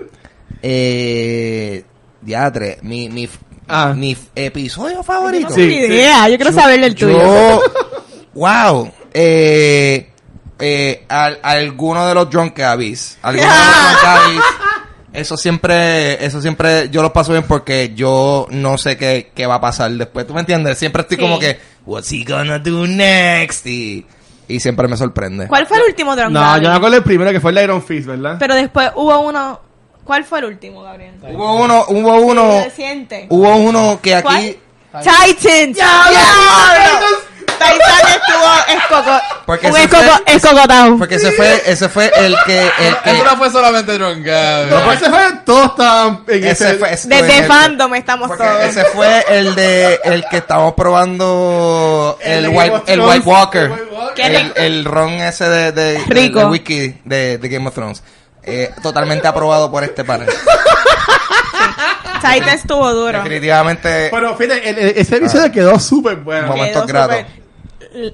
[0.62, 1.84] Eh,
[2.22, 3.30] diatre, mi, mi,
[3.70, 3.94] Ah.
[3.96, 5.50] mi episodio favorito.
[5.50, 7.18] Sí, Ni idea, yo quiero saber el tuyo.
[7.20, 7.62] Yo,
[8.34, 10.10] wow, eh,
[10.60, 14.42] eh, al, alguno de los Drunk Abbeys, alguno de los Drunk Abbeys,
[15.14, 19.56] eso siempre, eso siempre yo lo paso bien porque yo no sé qué, qué va
[19.56, 20.78] a pasar después, ¿tú me entiendes?
[20.78, 21.22] Siempre estoy Sí.
[21.24, 23.66] como que, what's he gonna do next?
[23.66, 24.06] Y,
[24.48, 25.48] y siempre me sorprende.
[25.48, 26.64] ¿Cuál fue el último Drunk No, Daddy?
[26.66, 28.36] yo me acuerdo el primero que fue el Iron Fist, ¿verdad?
[28.40, 29.62] Pero después hubo uno...
[30.04, 31.16] ¿Cuál fue el último, Gabriel?
[31.22, 33.26] Hubo uno, hubo uno, Reciente.
[33.30, 34.36] hubo uno que ¿Cuál?
[34.38, 34.58] aquí,
[34.94, 35.78] Titans.
[37.74, 39.22] Titan estuvo escoco...
[39.46, 40.98] Porque un ese escoco, fue- escocotado.
[40.98, 44.66] porque ese fue, ese fue el que, el que, Eso no fue solamente Drunka.
[44.70, 46.74] No, pues ese fue, todos estaban en ese ese...
[46.78, 48.64] fue, ese Desde fue el- fandom estamos todos.
[48.64, 53.00] ese fue el de el que estábamos probando El el, White, el.
[53.02, 53.72] White Walker.
[54.18, 56.40] El El, ron ese de, de, Rico.
[56.40, 58.04] de wiki de, de Game of Thrones.
[58.44, 60.28] Eh, totalmente aprobado por este panel.
[62.22, 63.18] Titan estuvo duro.
[63.20, 64.10] Definitivamente.
[64.12, 66.48] Pero fíjate, el- el- ese episodio quedó súper bueno.
[66.48, 66.80] Momento.
[66.80, 67.26] momentos gratos.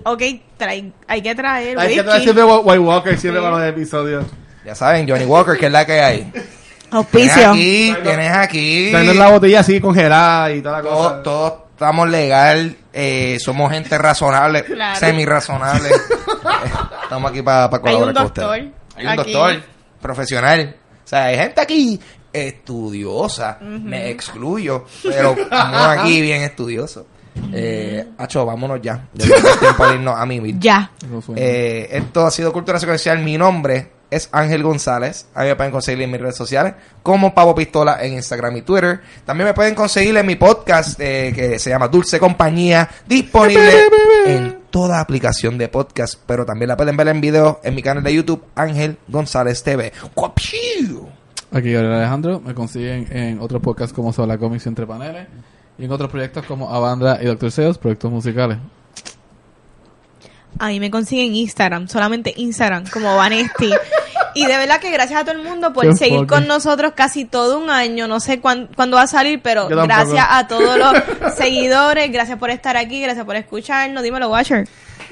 [0.04, 0.22] Ok,
[0.58, 2.06] trae- hay que traer Hay que whisky.
[2.06, 3.48] traer siempre White Walker, siempre Sí.
[3.48, 4.26] para los episodios.
[4.66, 6.18] Ya saben, Johnny Walker, que es la que hay.
[6.32, 6.48] Tienes
[6.92, 7.50] Auspicio.
[7.52, 8.88] aquí, tienes aquí.
[8.92, 11.24] Tienes la botella así congelada y toda la Todos, cosa.
[11.24, 15.00] todos estamos legal, eh, somos gente razonable, Claro.
[15.00, 15.90] semi-razonable.
[17.04, 18.72] Estamos aquí para Hay colaborar un con doctor ustedes.
[18.96, 19.32] Hay un aquí.
[19.34, 19.64] doctor
[20.02, 20.76] profesional.
[21.04, 22.00] O sea, hay gente aquí
[22.32, 23.58] estudiosa.
[23.62, 27.06] Me excluyo, pero estamos aquí bien estudiosos.
[27.52, 29.08] Eh, Acho, vámonos ya.
[29.14, 30.56] Ya no hay tiempo de irnos a mí.
[30.60, 30.92] Ya.
[31.06, 31.42] Eso suena.
[31.42, 33.20] Eh, esto ha sido Cultura Secuencial.
[33.20, 35.28] Mi nombre es Ángel González.
[35.34, 38.62] A mí me pueden conseguir en mis redes sociales como Pavo Pistola en Instagram y
[38.62, 39.02] Twitter.
[39.26, 43.74] También me pueden conseguir en mi podcast eh, que se llama Dulce Compañía, disponible
[44.26, 48.04] en toda aplicación de podcast, pero también la pueden ver en video en mi canal
[48.04, 49.92] de YouTube Ángel González TV.
[50.16, 51.08] ¡Guapiu!
[51.52, 52.40] Aquí Gabriel Alejandro.
[52.40, 55.28] Me consiguen en otros podcasts como Sola Comics Entre Paneles.
[55.78, 58.58] Y en otros proyectos como Avandra y Doctor Seos, proyectos musicales.
[60.60, 63.72] A mí me consiguen en Instagram, solamente Instagram, como Vanesti.
[64.36, 66.94] Y de verdad que gracias a todo el mundo por Qué seguir fucking- con nosotros
[66.96, 68.08] casi todo un año.
[68.08, 70.94] No sé cuán- cuándo va a salir, pero gracias a todos los
[71.38, 74.04] seguidores, gracias por estar aquí, gracias por escucharnos.
[74.04, 74.68] Dímelo, Watcher.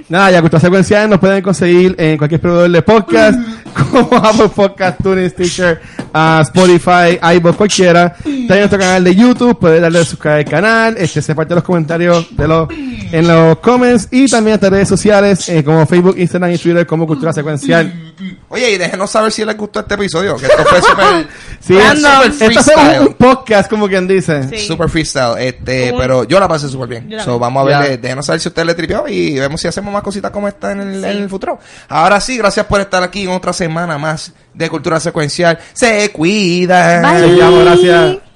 [0.09, 3.39] Nada, ya Cultura Secuencial nos pueden conseguir en cualquier proveedor de podcast,
[3.71, 5.81] como Apple Podcast, TuneIn, Stitcher,
[6.13, 8.13] ah, Spotify, iVoox, cualquiera.
[8.23, 11.63] También nuestro canal de YouTube, pueden darle a suscribir al canal, este, se parte los
[11.63, 16.51] comentarios de los, en los comments y también nuestras redes sociales eh, como Facebook, Instagram
[16.51, 18.10] y Twitter como Cultura Secuencial.
[18.49, 21.27] Oye, y déjenos saber si les gustó este episodio, que esto fue súper
[21.59, 22.23] Sí, Random.
[22.31, 24.47] esto es un, un podcast, como quien dice.
[24.49, 24.67] Sí.
[24.67, 27.09] super freestyle, este, pero yo la pasé súper bien.
[27.09, 29.67] Yo So, vamos a ver, eh, déjenos saber si usted le tripió y vemos si
[29.67, 31.59] hacemos más cositas como esta en el, en el futuro.
[31.89, 35.59] Ahora sí, gracias por estar aquí en otra semana más de Cultura Secuencial.
[35.73, 37.01] Se cuida.
[37.01, 37.37] Bye.
[37.63, 38.30] Gracias.